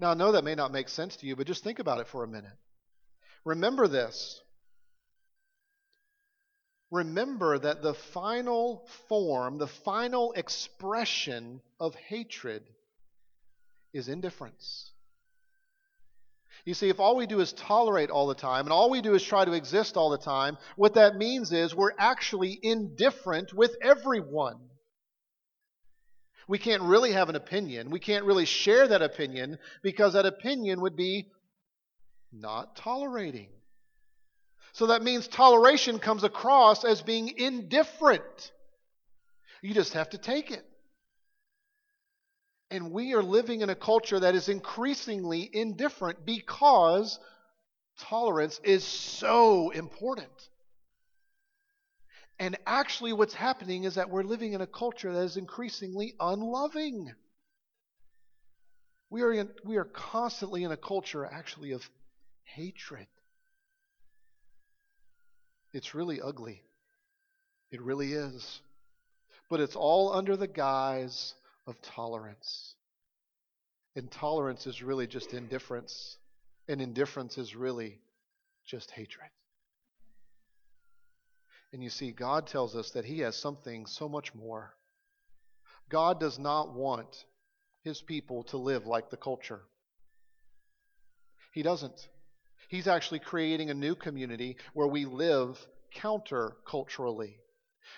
Now, 0.01 0.11
I 0.11 0.15
know 0.15 0.33
that 0.33 0.43
may 0.43 0.57
not 0.57 0.73
make 0.73 0.89
sense 0.89 1.17
to 1.17 1.27
you, 1.27 1.37
but 1.37 1.47
just 1.47 1.63
think 1.63 1.79
about 1.79 2.01
it 2.01 2.09
for 2.09 2.25
a 2.25 2.29
minute. 2.29 2.59
Remember 3.45 3.87
this. 3.87 4.41
Remember 6.91 7.57
that 7.57 7.83
the 7.83 7.95
final 7.95 8.87
form, 9.09 9.59
the 9.59 9.69
final 9.69 10.33
expression 10.33 11.61
of 11.79 11.95
hatred 11.95 12.65
is 13.93 14.09
indifference. 14.09 14.91
You 16.65 16.75
see, 16.75 16.89
if 16.89 17.01
all 17.01 17.17
we 17.17 17.27
do 17.27 17.41
is 17.41 17.53
tolerate 17.53 18.11
all 18.11 18.29
the 18.29 18.35
time 18.35 18.67
and 18.67 18.73
all 18.73 18.89
we 18.89 19.01
do 19.01 19.15
is 19.15 19.23
try 19.23 19.45
to 19.45 19.53
exist 19.53 19.97
all 19.97 20.11
the 20.11 20.19
time, 20.19 20.57
what 20.77 20.95
that 20.95 21.17
means 21.17 21.53
is 21.53 21.75
we're 21.75 21.93
actually 21.99 22.59
indifferent 22.63 23.53
with 23.53 23.77
everyone. 23.83 24.59
We 26.47 26.59
can't 26.59 26.83
really 26.83 27.13
have 27.13 27.29
an 27.29 27.37
opinion. 27.37 27.91
We 27.91 27.99
can't 27.99 28.25
really 28.25 28.45
share 28.45 28.87
that 28.87 29.03
opinion 29.03 29.59
because 29.83 30.13
that 30.13 30.27
opinion 30.27 30.81
would 30.83 30.97
be 30.97 31.29
not 32.33 32.77
tolerating. 32.77 33.49
So 34.73 34.87
that 34.87 35.03
means 35.03 35.29
toleration 35.29 35.99
comes 35.99 36.25
across 36.25 36.85
as 36.85 37.03
being 37.03 37.33
indifferent. 37.37 38.53
You 39.63 39.75
just 39.75 39.95
have 39.95 40.11
to 40.11 40.19
take 40.19 40.51
it. 40.51 40.65
And 42.73 42.91
we 42.91 43.13
are 43.13 43.23
living 43.23 43.61
in 43.61 43.69
a 43.69 43.75
culture 43.75 44.19
that 44.19 44.35
is 44.35 44.49
increasingly 44.49 45.49
indifferent 45.53 46.25
because 46.25 47.19
tolerance 47.99 48.59
is 48.65 48.83
so 48.83 49.69
important. 49.69 50.31
And 52.39 52.57
actually, 52.67 53.13
what's 53.13 53.35
happening 53.35 53.85
is 53.85 53.97
that 53.97 54.09
we're 54.09 54.23
living 54.23 54.55
in 54.55 54.63
a 54.63 54.67
culture 54.67 55.13
that 55.13 55.21
is 55.21 55.37
increasingly 55.37 56.15
unloving. 56.19 57.13
We 59.11 59.21
are, 59.21 59.35
in, 59.35 59.51
we 59.65 59.77
are 59.77 59.85
constantly 59.85 60.65
in 60.65 60.73
a 60.73 60.77
culture, 60.79 61.27
actually, 61.27 61.73
of 61.73 61.87
hatred. 62.45 63.07
It's 65.75 65.95
really 65.95 66.23
ugly. 66.23 66.63
It 67.71 67.83
really 67.83 68.15
is. 68.15 68.63
But 69.51 69.61
it's 69.61 69.77
all 69.77 70.15
under 70.15 70.39
the 70.39 70.49
guise 70.49 71.35
of 71.67 71.81
tolerance. 71.83 72.75
Intolerance 73.95 74.67
is 74.67 74.83
really 74.83 75.07
just 75.07 75.35
indifference, 75.35 76.17
and 76.69 76.81
indifference 76.81 77.39
is 77.39 77.55
really 77.55 78.01
just 78.67 78.91
hatred. 78.91 79.29
And 81.73 81.83
you 81.83 81.91
see, 81.91 82.13
God 82.13 82.47
tells 82.47 82.77
us 82.77 82.91
that 82.93 83.05
He 83.05 83.21
has 83.21 83.37
something 83.37 83.87
so 83.87 84.09
much 84.09 84.35
more. 84.35 84.75
God 85.89 86.21
does 86.21 86.39
not 86.39 86.75
want 86.75 87.25
His 87.83 88.01
people 88.01 88.45
to 88.45 88.57
live 88.57 88.87
like 88.87 89.11
the 89.11 89.17
culture. 89.17 89.61
He 91.53 91.63
doesn't. 91.63 92.09
He's 92.69 92.89
actually 92.89 93.19
creating 93.19 93.69
a 93.69 93.75
new 93.75 93.95
community 93.95 94.57
where 94.73 94.87
we 94.87 95.05
live 95.05 95.59
counter-culturally. 95.95 97.37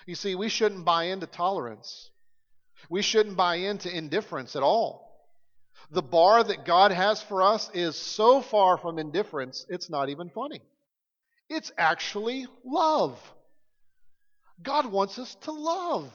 You 0.05 0.15
see, 0.15 0.35
we 0.35 0.49
shouldn't 0.49 0.83
buy 0.83 1.05
into 1.05 1.27
tolerance. 1.27 2.09
We 2.89 3.01
shouldn't 3.01 3.37
buy 3.37 3.55
into 3.55 3.95
indifference 3.95 4.55
at 4.55 4.63
all. 4.63 5.05
The 5.91 6.01
bar 6.01 6.43
that 6.43 6.65
God 6.65 6.91
has 6.91 7.21
for 7.21 7.43
us 7.43 7.69
is 7.73 7.95
so 7.95 8.41
far 8.41 8.77
from 8.77 8.97
indifference, 8.97 9.65
it's 9.69 9.89
not 9.89 10.09
even 10.09 10.29
funny. 10.29 10.61
It's 11.49 11.71
actually 11.77 12.47
love. 12.63 13.19
God 14.61 14.85
wants 14.87 15.19
us 15.19 15.35
to 15.41 15.51
love. 15.51 16.11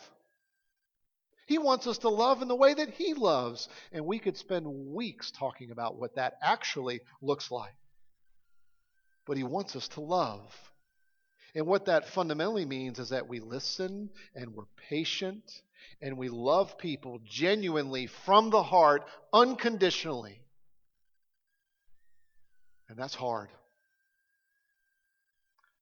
He 1.46 1.58
wants 1.58 1.86
us 1.86 1.98
to 1.98 2.08
love 2.08 2.42
in 2.42 2.48
the 2.48 2.56
way 2.56 2.74
that 2.74 2.90
He 2.90 3.14
loves. 3.14 3.68
And 3.92 4.06
we 4.06 4.18
could 4.18 4.36
spend 4.36 4.66
weeks 4.66 5.30
talking 5.30 5.70
about 5.70 5.96
what 5.96 6.14
that 6.16 6.34
actually 6.42 7.00
looks 7.20 7.50
like. 7.50 7.74
But 9.26 9.36
He 9.36 9.44
wants 9.44 9.76
us 9.76 9.88
to 9.88 10.00
love. 10.00 10.42
And 11.54 11.66
what 11.66 11.86
that 11.86 12.08
fundamentally 12.08 12.64
means 12.64 12.98
is 12.98 13.08
that 13.08 13.28
we 13.28 13.40
listen 13.40 14.10
and 14.34 14.54
we're 14.54 14.64
patient 14.88 15.62
and 16.00 16.16
we 16.16 16.28
love 16.28 16.78
people 16.78 17.20
genuinely 17.24 18.06
from 18.06 18.50
the 18.50 18.62
heart, 18.62 19.04
unconditionally. 19.32 20.40
And 22.88 22.98
that's 22.98 23.14
hard. 23.14 23.48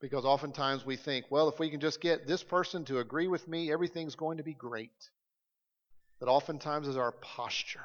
Because 0.00 0.24
oftentimes 0.24 0.84
we 0.84 0.96
think, 0.96 1.26
well, 1.30 1.48
if 1.48 1.58
we 1.58 1.70
can 1.70 1.80
just 1.80 2.00
get 2.00 2.26
this 2.26 2.42
person 2.42 2.84
to 2.84 2.98
agree 2.98 3.26
with 3.26 3.48
me, 3.48 3.72
everything's 3.72 4.14
going 4.14 4.36
to 4.36 4.44
be 4.44 4.54
great. 4.54 4.90
That 6.20 6.26
oftentimes 6.26 6.86
is 6.86 6.96
our 6.96 7.12
posture. 7.12 7.80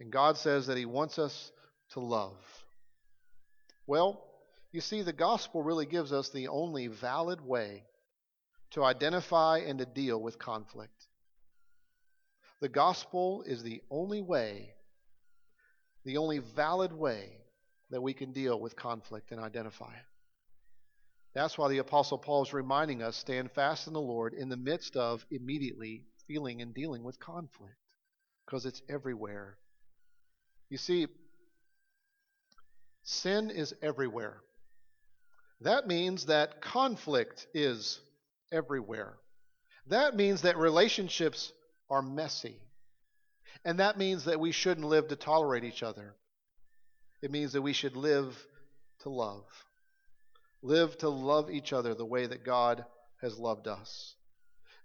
And 0.00 0.10
God 0.10 0.36
says 0.36 0.66
that 0.66 0.78
He 0.78 0.86
wants 0.86 1.18
us 1.18 1.52
to 1.90 2.00
love. 2.00 2.36
Well, 3.86 4.24
you 4.72 4.80
see, 4.80 5.02
the 5.02 5.12
gospel 5.12 5.62
really 5.62 5.86
gives 5.86 6.12
us 6.12 6.30
the 6.30 6.48
only 6.48 6.86
valid 6.86 7.40
way 7.40 7.84
to 8.72 8.84
identify 8.84 9.58
and 9.58 9.78
to 9.78 9.86
deal 9.86 10.20
with 10.20 10.38
conflict. 10.38 11.06
The 12.60 12.68
gospel 12.68 13.42
is 13.46 13.62
the 13.62 13.82
only 13.90 14.20
way, 14.20 14.74
the 16.04 16.18
only 16.18 16.38
valid 16.38 16.92
way 16.92 17.38
that 17.90 18.02
we 18.02 18.12
can 18.12 18.32
deal 18.32 18.60
with 18.60 18.76
conflict 18.76 19.32
and 19.32 19.40
identify 19.40 19.92
it. 19.92 20.04
That's 21.34 21.56
why 21.56 21.68
the 21.68 21.78
Apostle 21.78 22.18
Paul 22.18 22.42
is 22.42 22.52
reminding 22.52 23.02
us 23.02 23.16
stand 23.16 23.52
fast 23.52 23.86
in 23.86 23.92
the 23.92 24.00
Lord 24.00 24.34
in 24.34 24.48
the 24.48 24.56
midst 24.56 24.96
of 24.96 25.24
immediately 25.30 26.04
feeling 26.26 26.60
and 26.60 26.74
dealing 26.74 27.02
with 27.02 27.18
conflict, 27.18 27.74
because 28.44 28.66
it's 28.66 28.82
everywhere. 28.88 29.56
You 30.68 30.78
see, 30.78 31.06
sin 33.02 33.50
is 33.50 33.74
everywhere. 33.82 34.40
That 35.62 35.86
means 35.86 36.26
that 36.26 36.60
conflict 36.60 37.46
is 37.54 38.00
everywhere. 38.52 39.18
That 39.86 40.16
means 40.16 40.42
that 40.42 40.56
relationships 40.56 41.52
are 41.88 42.02
messy. 42.02 42.56
And 43.64 43.80
that 43.80 43.98
means 43.98 44.24
that 44.24 44.40
we 44.40 44.52
shouldn't 44.52 44.86
live 44.86 45.08
to 45.08 45.16
tolerate 45.16 45.64
each 45.64 45.82
other. 45.82 46.14
It 47.22 47.30
means 47.30 47.52
that 47.52 47.62
we 47.62 47.72
should 47.72 47.96
live 47.96 48.36
to 49.00 49.10
love. 49.10 49.44
Live 50.62 50.96
to 50.98 51.08
love 51.08 51.50
each 51.50 51.72
other 51.72 51.94
the 51.94 52.04
way 52.04 52.26
that 52.26 52.44
God 52.44 52.84
has 53.20 53.38
loved 53.38 53.68
us. 53.68 54.14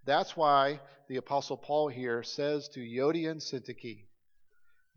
That's 0.05 0.35
why 0.35 0.79
the 1.07 1.17
Apostle 1.17 1.57
Paul 1.57 1.87
here 1.87 2.23
says 2.23 2.67
to 2.69 2.79
Euodia 2.79 3.31
and 3.31 3.41
Syntyche 3.41 4.05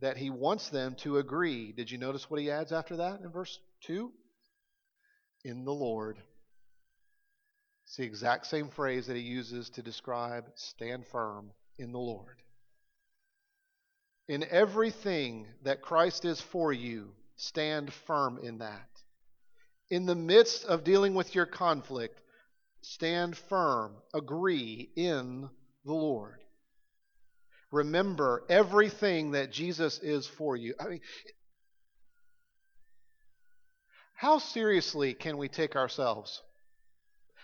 that 0.00 0.16
he 0.16 0.30
wants 0.30 0.68
them 0.68 0.94
to 0.96 1.18
agree. 1.18 1.72
Did 1.72 1.90
you 1.90 1.98
notice 1.98 2.30
what 2.30 2.40
he 2.40 2.50
adds 2.50 2.72
after 2.72 2.96
that 2.96 3.20
in 3.20 3.30
verse 3.30 3.58
2? 3.82 4.12
In 5.44 5.64
the 5.64 5.72
Lord. 5.72 6.18
It's 7.88 7.96
the 7.96 8.04
exact 8.04 8.46
same 8.46 8.68
phrase 8.68 9.06
that 9.06 9.16
he 9.16 9.22
uses 9.22 9.70
to 9.70 9.82
describe 9.82 10.44
stand 10.56 11.06
firm 11.06 11.52
in 11.78 11.90
the 11.90 11.98
Lord. 11.98 12.36
In 14.28 14.44
everything 14.50 15.46
that 15.62 15.80
Christ 15.80 16.26
is 16.26 16.38
for 16.38 16.70
you, 16.70 17.14
stand 17.36 17.90
firm 17.90 18.40
in 18.42 18.58
that. 18.58 18.90
In 19.88 20.04
the 20.04 20.14
midst 20.14 20.66
of 20.66 20.84
dealing 20.84 21.14
with 21.14 21.34
your 21.34 21.46
conflict, 21.46 22.20
stand 22.82 23.38
firm, 23.38 23.96
agree 24.12 24.90
in 24.94 25.48
the 25.86 25.94
Lord. 25.94 26.40
Remember 27.72 28.44
everything 28.50 29.30
that 29.30 29.50
Jesus 29.50 29.98
is 30.00 30.26
for 30.26 30.58
you. 30.58 30.74
I 30.78 30.88
mean, 30.88 31.00
how 34.12 34.36
seriously 34.36 35.14
can 35.14 35.38
we 35.38 35.48
take 35.48 35.74
ourselves? 35.74 36.42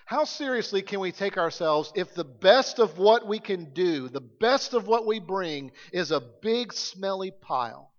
How 0.04 0.24
seriously 0.24 0.82
can 0.82 1.00
we 1.00 1.12
take 1.12 1.38
ourselves 1.38 1.90
if 1.94 2.14
the 2.14 2.24
best 2.24 2.78
of 2.78 2.98
what 2.98 3.26
we 3.26 3.38
can 3.38 3.72
do, 3.72 4.08
the 4.08 4.20
best 4.20 4.74
of 4.74 4.86
what 4.86 5.06
we 5.06 5.18
bring, 5.18 5.72
is 5.92 6.10
a 6.10 6.20
big, 6.20 6.72
smelly 6.74 7.30
pile? 7.30 7.90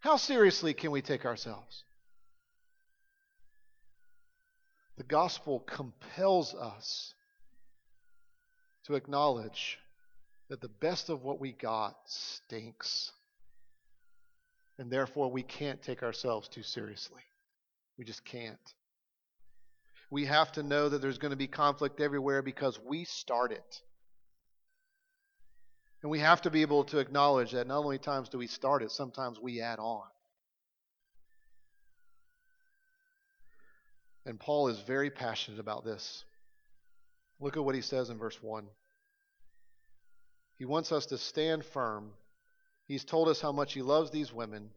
How 0.00 0.16
seriously 0.16 0.74
can 0.74 0.90
we 0.90 1.00
take 1.00 1.24
ourselves? 1.24 1.84
The 4.98 5.04
gospel 5.04 5.60
compels 5.60 6.54
us 6.54 7.14
to 8.84 8.96
acknowledge 8.96 9.78
that 10.48 10.60
the 10.60 10.68
best 10.68 11.08
of 11.08 11.22
what 11.22 11.40
we 11.40 11.52
got 11.52 11.96
stinks. 12.04 13.12
And 14.76 14.90
therefore, 14.90 15.30
we 15.30 15.42
can't 15.42 15.80
take 15.80 16.02
ourselves 16.02 16.48
too 16.48 16.62
seriously. 16.62 17.22
We 17.96 18.04
just 18.04 18.24
can't 18.24 18.58
we 20.12 20.26
have 20.26 20.52
to 20.52 20.62
know 20.62 20.90
that 20.90 21.00
there's 21.00 21.16
going 21.16 21.30
to 21.30 21.38
be 21.38 21.46
conflict 21.46 21.98
everywhere 21.98 22.42
because 22.42 22.78
we 22.86 23.04
start 23.04 23.50
it. 23.50 23.80
And 26.02 26.10
we 26.10 26.18
have 26.18 26.42
to 26.42 26.50
be 26.50 26.60
able 26.60 26.84
to 26.84 26.98
acknowledge 26.98 27.52
that 27.52 27.66
not 27.66 27.78
only 27.78 27.96
times 27.96 28.28
do 28.28 28.36
we 28.36 28.46
start 28.46 28.82
it, 28.82 28.90
sometimes 28.90 29.40
we 29.40 29.62
add 29.62 29.78
on. 29.78 30.04
And 34.26 34.38
Paul 34.38 34.68
is 34.68 34.78
very 34.80 35.08
passionate 35.08 35.58
about 35.58 35.82
this. 35.82 36.24
Look 37.40 37.56
at 37.56 37.64
what 37.64 37.74
he 37.74 37.80
says 37.80 38.10
in 38.10 38.18
verse 38.18 38.36
1. 38.42 38.66
He 40.58 40.66
wants 40.66 40.92
us 40.92 41.06
to 41.06 41.16
stand 41.16 41.64
firm. 41.64 42.10
He's 42.84 43.06
told 43.06 43.30
us 43.30 43.40
how 43.40 43.52
much 43.52 43.72
he 43.72 43.80
loves 43.80 44.10
these 44.10 44.30
women. 44.30 44.72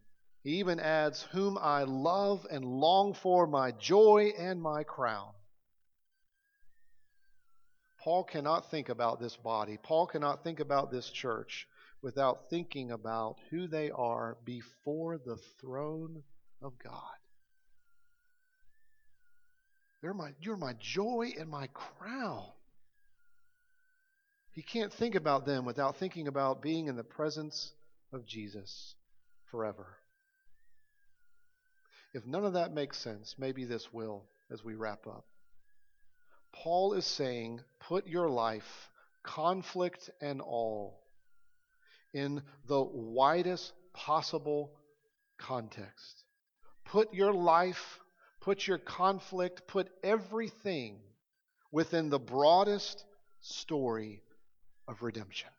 He 0.46 0.60
even 0.60 0.80
adds, 0.80 1.24
Whom 1.32 1.58
I 1.58 1.86
love 1.86 2.46
and 2.52 2.64
long 2.64 3.16
for, 3.16 3.48
my 3.48 3.72
joy 3.72 4.32
and 4.38 4.62
my 4.62 4.84
crown. 4.84 5.32
Paul 8.00 8.26
cannot 8.26 8.70
think 8.70 8.90
about 8.90 9.20
this 9.20 9.36
body. 9.36 9.80
Paul 9.82 10.06
cannot 10.06 10.44
think 10.44 10.60
about 10.60 10.92
this 10.92 11.10
church 11.10 11.68
without 12.04 12.52
thinking 12.52 12.92
about 12.92 13.38
who 13.50 13.66
they 13.66 13.90
are 13.90 14.38
before 14.46 15.18
the 15.18 15.38
throne 15.60 16.22
of 16.62 16.74
God. 16.78 17.18
They're 20.04 20.14
my, 20.14 20.30
you're 20.40 20.58
my 20.58 20.74
joy 20.80 21.32
and 21.40 21.50
my 21.50 21.70
crown. 21.74 22.46
He 24.52 24.62
can't 24.62 24.94
think 24.94 25.16
about 25.16 25.48
them 25.48 25.66
without 25.66 25.98
thinking 25.98 26.28
about 26.28 26.62
being 26.62 26.88
in 26.88 26.96
the 26.96 27.04
presence 27.04 27.72
of 28.14 28.28
Jesus 28.28 28.94
forever. 29.50 29.88
If 32.16 32.26
none 32.26 32.46
of 32.46 32.54
that 32.54 32.74
makes 32.74 32.98
sense, 32.98 33.36
maybe 33.38 33.66
this 33.66 33.92
will 33.92 34.24
as 34.50 34.64
we 34.64 34.74
wrap 34.74 35.06
up. 35.06 35.26
Paul 36.54 36.94
is 36.94 37.06
saying, 37.06 37.60
put 37.82 38.08
your 38.08 38.30
life, 38.30 38.90
conflict 39.22 40.10
and 40.22 40.40
all, 40.40 41.04
in 42.14 42.42
the 42.70 42.82
widest 42.82 43.74
possible 43.94 44.72
context. 45.38 46.24
Put 46.86 47.14
your 47.14 47.34
life, 47.34 48.00
put 48.40 48.66
your 48.66 48.78
conflict, 48.78 49.68
put 49.68 49.90
everything 50.02 51.00
within 51.70 52.08
the 52.08 52.20
broadest 52.20 53.04
story 53.42 54.22
of 54.88 55.04
redemption. 55.04 55.50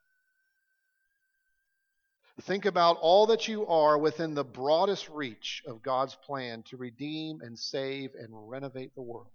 Think 2.42 2.66
about 2.66 2.98
all 3.00 3.26
that 3.28 3.48
you 3.48 3.66
are 3.66 3.96
within 3.96 4.34
the 4.34 4.44
broadest 4.44 5.08
reach 5.08 5.62
of 5.66 5.82
God's 5.82 6.14
plan 6.14 6.62
to 6.64 6.76
redeem 6.76 7.40
and 7.40 7.58
save 7.58 8.10
and 8.14 8.28
renovate 8.30 8.94
the 8.94 9.02
world. 9.02 9.30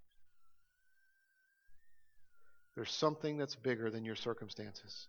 There's 2.76 2.92
something 2.92 3.38
that's 3.38 3.56
bigger 3.56 3.90
than 3.90 4.06
your 4.06 4.16
circumstances. 4.16 5.08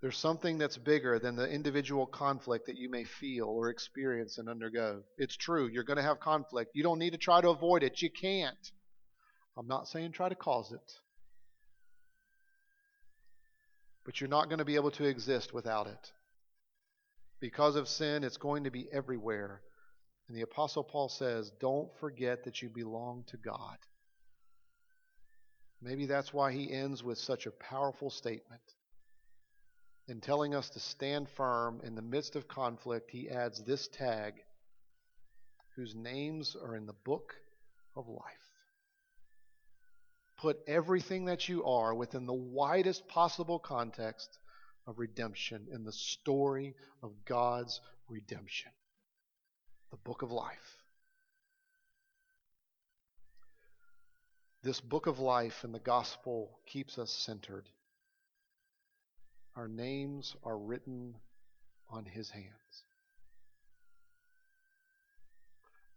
There's 0.00 0.16
something 0.16 0.58
that's 0.58 0.76
bigger 0.76 1.18
than 1.18 1.36
the 1.36 1.48
individual 1.48 2.06
conflict 2.06 2.66
that 2.66 2.78
you 2.78 2.90
may 2.90 3.04
feel 3.04 3.44
or 3.44 3.68
experience 3.68 4.38
and 4.38 4.48
undergo. 4.48 5.02
It's 5.18 5.36
true, 5.36 5.68
you're 5.68 5.84
going 5.84 5.98
to 5.98 6.02
have 6.02 6.20
conflict. 6.20 6.72
You 6.74 6.82
don't 6.82 6.98
need 6.98 7.12
to 7.12 7.18
try 7.18 7.40
to 7.40 7.50
avoid 7.50 7.82
it. 7.82 8.02
You 8.02 8.10
can't. 8.10 8.72
I'm 9.56 9.68
not 9.68 9.88
saying 9.88 10.12
try 10.12 10.28
to 10.28 10.34
cause 10.34 10.72
it. 10.72 10.92
But 14.04 14.20
you're 14.20 14.28
not 14.28 14.48
going 14.48 14.58
to 14.58 14.64
be 14.64 14.76
able 14.76 14.90
to 14.92 15.04
exist 15.04 15.52
without 15.52 15.86
it. 15.86 16.12
Because 17.40 17.76
of 17.76 17.88
sin, 17.88 18.22
it's 18.22 18.36
going 18.36 18.64
to 18.64 18.70
be 18.70 18.86
everywhere. 18.92 19.62
And 20.28 20.36
the 20.36 20.42
Apostle 20.42 20.84
Paul 20.84 21.08
says, 21.08 21.50
Don't 21.60 21.88
forget 21.98 22.44
that 22.44 22.62
you 22.62 22.68
belong 22.68 23.24
to 23.28 23.36
God. 23.36 23.78
Maybe 25.82 26.06
that's 26.06 26.32
why 26.32 26.52
he 26.52 26.70
ends 26.70 27.02
with 27.02 27.18
such 27.18 27.46
a 27.46 27.50
powerful 27.50 28.10
statement. 28.10 28.60
In 30.08 30.20
telling 30.20 30.54
us 30.54 30.68
to 30.70 30.80
stand 30.80 31.28
firm 31.30 31.80
in 31.82 31.94
the 31.94 32.02
midst 32.02 32.36
of 32.36 32.48
conflict, 32.48 33.10
he 33.10 33.30
adds 33.30 33.62
this 33.64 33.88
tag 33.88 34.34
whose 35.76 35.94
names 35.94 36.56
are 36.62 36.76
in 36.76 36.84
the 36.84 36.92
book 37.04 37.34
of 37.96 38.08
life. 38.08 38.22
Put 40.38 40.58
everything 40.66 41.26
that 41.26 41.48
you 41.48 41.64
are 41.64 41.94
within 41.94 42.26
the 42.26 42.34
widest 42.34 43.06
possible 43.08 43.58
context 43.58 44.38
of 44.86 44.98
redemption 44.98 45.66
in 45.72 45.84
the 45.84 45.92
story 45.92 46.74
of 47.02 47.12
God's 47.24 47.80
redemption. 48.08 48.72
The 49.90 49.96
book 49.98 50.22
of 50.22 50.30
life. 50.32 50.76
This 54.62 54.80
book 54.80 55.06
of 55.06 55.18
life 55.18 55.64
and 55.64 55.74
the 55.74 55.78
gospel 55.78 56.58
keeps 56.66 56.98
us 56.98 57.10
centered. 57.10 57.66
Our 59.56 59.68
names 59.68 60.36
are 60.44 60.58
written 60.58 61.16
on 61.88 62.04
his 62.04 62.30
hands. 62.30 62.84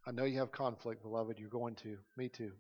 I 0.05 0.11
know 0.11 0.25
you 0.25 0.39
have 0.39 0.51
conflict, 0.51 1.01
beloved. 1.01 1.39
You're 1.39 1.49
going 1.49 1.75
to. 1.75 1.97
Me 2.17 2.29
too. 2.29 2.51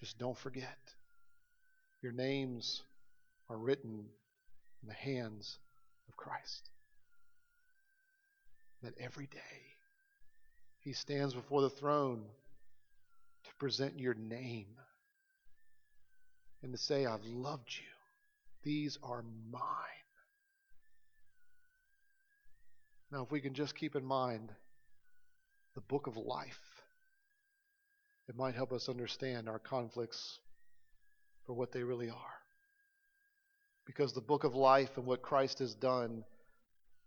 Just 0.00 0.18
don't 0.18 0.36
forget. 0.36 0.78
Your 2.02 2.12
names 2.12 2.82
are 3.50 3.56
written 3.56 4.06
in 4.82 4.88
the 4.88 4.94
hands 4.94 5.58
of 6.08 6.16
Christ. 6.16 6.70
That 8.82 8.94
every 8.98 9.26
day 9.26 9.38
he 10.80 10.92
stands 10.92 11.34
before 11.34 11.62
the 11.62 11.70
throne 11.70 12.22
to 13.44 13.50
present 13.58 13.98
your 13.98 14.14
name 14.14 14.66
and 16.62 16.72
to 16.72 16.78
say, 16.78 17.06
I've 17.06 17.24
loved 17.24 17.68
you. 17.70 17.84
These 18.62 18.98
are 19.02 19.24
mine. 19.50 19.62
Now, 23.10 23.22
if 23.22 23.30
we 23.30 23.40
can 23.40 23.54
just 23.54 23.74
keep 23.74 23.96
in 23.96 24.04
mind 24.04 24.52
the 25.74 25.80
book 25.80 26.06
of 26.06 26.16
life, 26.16 26.60
it 28.28 28.36
might 28.36 28.54
help 28.54 28.72
us 28.72 28.88
understand 28.88 29.48
our 29.48 29.58
conflicts 29.58 30.38
for 31.46 31.54
what 31.54 31.72
they 31.72 31.82
really 31.82 32.10
are 32.10 32.37
because 33.88 34.12
the 34.12 34.20
book 34.20 34.44
of 34.44 34.54
life 34.54 34.90
and 34.98 35.06
what 35.06 35.22
Christ 35.22 35.60
has 35.60 35.74
done 35.74 36.22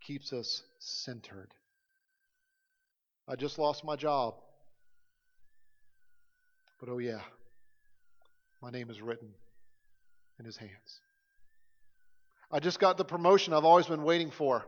keeps 0.01 0.34
us 0.34 0.63
centered. 0.79 1.49
I 3.29 3.36
just 3.36 3.59
lost 3.59 3.86
my 3.86 3.95
job. 3.95 4.34
But 6.79 6.89
oh, 6.89 6.97
yeah, 6.97 7.21
my 8.63 8.71
name 8.71 8.89
is 8.89 8.99
written 8.99 9.29
in 10.39 10.45
his 10.45 10.57
hands. 10.57 10.99
I 12.51 12.59
just 12.59 12.79
got 12.79 12.97
the 12.97 13.05
promotion 13.05 13.53
I've 13.53 13.63
always 13.63 13.86
been 13.86 14.03
waiting 14.03 14.32
for. 14.32 14.65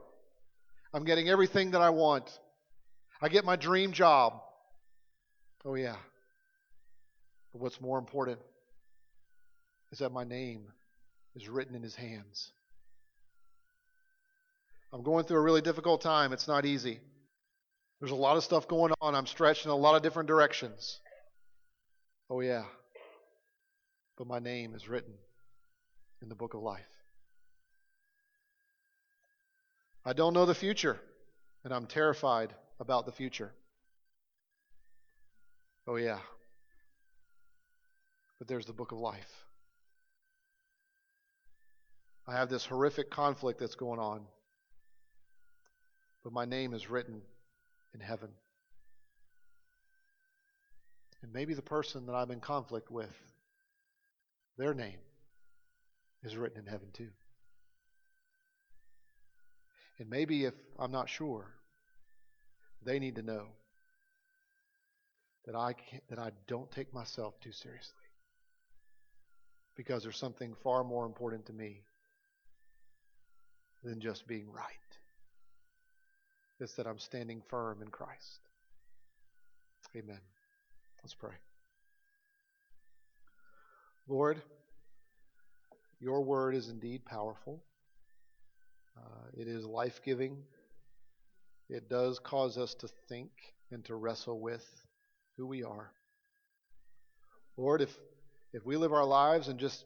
I'm 0.93 1.05
getting 1.05 1.29
everything 1.29 1.71
that 1.71 1.81
I 1.81 1.89
want. 1.89 2.29
I 3.23 3.27
get 3.27 3.43
my 3.43 3.55
dream 3.55 3.91
job. 3.91 4.39
Oh, 5.65 5.73
yeah. 5.73 5.95
But 7.51 7.61
what's 7.63 7.81
more 7.81 7.97
important 7.97 8.39
is 9.91 9.97
that 9.97 10.11
my 10.11 10.23
name 10.23 10.67
is 11.35 11.49
written 11.49 11.75
in 11.75 11.83
his 11.83 11.95
hands. 11.95 12.51
I'm 14.91 15.03
going 15.03 15.25
through 15.25 15.37
a 15.37 15.41
really 15.41 15.61
difficult 15.61 16.01
time. 16.01 16.33
It's 16.33 16.47
not 16.47 16.65
easy. 16.65 16.99
There's 17.99 18.11
a 18.11 18.15
lot 18.15 18.37
of 18.37 18.43
stuff 18.43 18.67
going 18.67 18.93
on. 19.01 19.15
I'm 19.15 19.25
stretched 19.25 19.65
in 19.65 19.71
a 19.71 19.75
lot 19.75 19.95
of 19.95 20.03
different 20.03 20.27
directions. 20.27 20.99
Oh, 22.29 22.41
yeah. 22.41 22.63
But 24.17 24.27
my 24.27 24.39
name 24.39 24.75
is 24.75 24.87
written 24.87 25.13
in 26.21 26.29
the 26.29 26.35
book 26.35 26.53
of 26.53 26.61
life. 26.61 26.81
I 30.05 30.13
don't 30.13 30.33
know 30.33 30.45
the 30.45 30.53
future, 30.53 30.99
and 31.63 31.73
I'm 31.73 31.87
terrified 31.87 32.53
about 32.79 33.05
the 33.05 33.11
future. 33.11 33.51
Oh, 35.87 35.95
yeah. 35.95 36.19
But 38.37 38.47
there's 38.47 38.65
the 38.65 38.73
book 38.73 38.91
of 38.91 38.99
life. 38.99 39.45
I 42.27 42.33
have 42.33 42.49
this 42.49 42.65
horrific 42.65 43.09
conflict 43.09 43.59
that's 43.59 43.75
going 43.75 43.99
on. 43.99 44.21
But 46.23 46.31
my 46.31 46.45
name 46.45 46.73
is 46.73 46.89
written 46.89 47.21
in 47.93 47.99
heaven. 47.99 48.29
And 51.21 51.33
maybe 51.33 51.53
the 51.53 51.61
person 51.61 52.05
that 52.05 52.13
I'm 52.13 52.31
in 52.31 52.39
conflict 52.39 52.89
with, 52.89 53.13
their 54.57 54.73
name 54.73 54.99
is 56.23 56.37
written 56.37 56.59
in 56.59 56.65
heaven 56.65 56.87
too. 56.93 57.09
And 59.99 60.09
maybe 60.09 60.45
if 60.45 60.53
I'm 60.79 60.91
not 60.91 61.09
sure, 61.09 61.47
they 62.85 62.99
need 62.99 63.15
to 63.15 63.21
know 63.21 63.47
that 65.45 65.55
I 65.55 65.75
that 66.09 66.19
I 66.19 66.31
don't 66.47 66.71
take 66.71 66.93
myself 66.93 67.39
too 67.41 67.51
seriously. 67.51 67.95
Because 69.75 70.03
there's 70.03 70.17
something 70.17 70.55
far 70.63 70.83
more 70.83 71.05
important 71.05 71.45
to 71.47 71.53
me 71.53 71.81
than 73.83 73.99
just 73.99 74.27
being 74.27 74.51
right. 74.51 74.65
It's 76.59 76.73
that 76.73 76.87
I'm 76.87 76.99
standing 76.99 77.41
firm 77.49 77.81
in 77.81 77.89
Christ. 77.89 78.39
Amen. 79.95 80.19
Let's 81.03 81.13
pray. 81.13 81.33
Lord, 84.07 84.41
your 85.99 86.21
word 86.21 86.55
is 86.55 86.69
indeed 86.69 87.05
powerful. 87.05 87.61
Uh, 88.97 89.27
it 89.37 89.47
is 89.47 89.65
life 89.65 90.01
giving. 90.03 90.37
It 91.69 91.89
does 91.89 92.19
cause 92.19 92.57
us 92.57 92.73
to 92.75 92.87
think 93.09 93.31
and 93.71 93.83
to 93.85 93.95
wrestle 93.95 94.39
with 94.39 94.65
who 95.37 95.47
we 95.47 95.63
are. 95.63 95.91
Lord, 97.57 97.81
if, 97.81 97.97
if 98.53 98.65
we 98.65 98.77
live 98.77 98.93
our 98.93 99.05
lives 99.05 99.47
and 99.47 99.59
just 99.59 99.85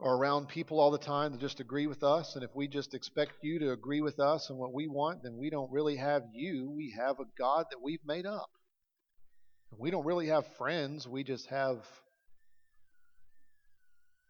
are 0.00 0.16
around 0.16 0.48
people 0.48 0.80
all 0.80 0.90
the 0.90 0.98
time 0.98 1.32
that 1.32 1.40
just 1.40 1.60
agree 1.60 1.86
with 1.86 2.02
us, 2.02 2.34
and 2.34 2.42
if 2.42 2.50
we 2.54 2.68
just 2.68 2.94
expect 2.94 3.32
you 3.42 3.58
to 3.58 3.72
agree 3.72 4.00
with 4.00 4.18
us 4.18 4.48
and 4.48 4.58
what 4.58 4.72
we 4.72 4.88
want, 4.88 5.22
then 5.22 5.36
we 5.36 5.50
don't 5.50 5.70
really 5.70 5.96
have 5.96 6.22
you. 6.32 6.70
We 6.70 6.94
have 6.96 7.20
a 7.20 7.26
God 7.38 7.66
that 7.70 7.82
we've 7.82 8.04
made 8.06 8.24
up. 8.24 8.50
We 9.76 9.90
don't 9.90 10.06
really 10.06 10.28
have 10.28 10.46
friends. 10.56 11.06
We 11.06 11.22
just 11.22 11.46
have 11.48 11.78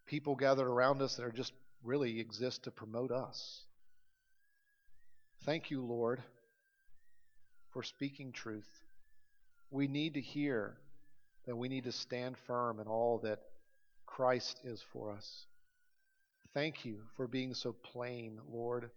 people 0.07 0.35
gathered 0.35 0.67
around 0.69 1.03
us 1.03 1.17
that 1.17 1.25
are 1.25 1.33
just 1.33 1.53
really 1.85 2.19
exist 2.19 2.65
to 2.65 2.71
promote 2.71 3.13
us. 3.13 3.65
Thank 5.45 5.71
you, 5.71 5.83
Lord, 5.83 6.21
for 7.73 7.83
speaking 7.83 8.33
truth. 8.33 8.69
We 9.71 9.87
need 9.87 10.15
to 10.15 10.21
hear 10.21 10.77
that 11.47 11.57
we 11.57 11.69
need 11.69 11.85
to 11.85 11.93
stand 11.93 12.37
firm 12.47 12.81
in 12.81 12.89
all 12.89 13.21
that 13.23 13.39
Christ 14.05 14.61
is 14.65 14.83
for 14.93 15.13
us. 15.13 15.47
Thank 16.53 16.85
you 16.85 16.99
for 17.17 17.29
being 17.29 17.55
so 17.55 17.73
plain, 17.73 18.41
Lord, 18.51 18.91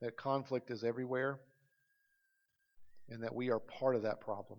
that 0.00 0.16
conflict 0.16 0.70
is 0.70 0.82
everywhere 0.82 1.38
and 3.10 3.22
that 3.22 3.34
we 3.34 3.50
are 3.50 3.58
part 3.58 3.94
of 3.94 4.02
that 4.02 4.20
problem. 4.20 4.58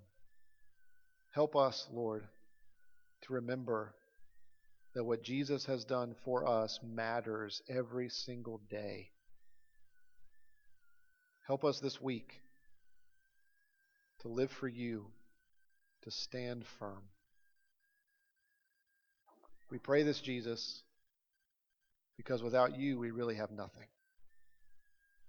Help 1.33 1.55
us, 1.55 1.87
Lord, 1.91 2.27
to 3.23 3.33
remember 3.33 3.95
that 4.93 5.03
what 5.03 5.23
Jesus 5.23 5.65
has 5.65 5.85
done 5.85 6.13
for 6.23 6.45
us 6.45 6.79
matters 6.83 7.61
every 7.69 8.09
single 8.09 8.61
day. 8.69 9.09
Help 11.47 11.63
us 11.63 11.79
this 11.79 11.99
week 11.99 12.33
to 14.21 14.27
live 14.27 14.51
for 14.51 14.67
you, 14.67 15.07
to 16.03 16.11
stand 16.11 16.63
firm. 16.77 17.01
We 19.71 19.79
pray 19.79 20.03
this, 20.03 20.19
Jesus, 20.19 20.83
because 22.23 22.43
without 22.43 22.77
you, 22.77 22.99
we 22.99 23.09
really 23.09 23.33
have 23.35 23.49
nothing. 23.49 23.87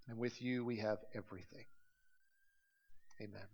And 0.09 0.18
with 0.18 0.43
you, 0.43 0.62
we 0.62 0.76
have 0.76 0.99
everything. 1.14 1.64
Amen. 3.18 3.49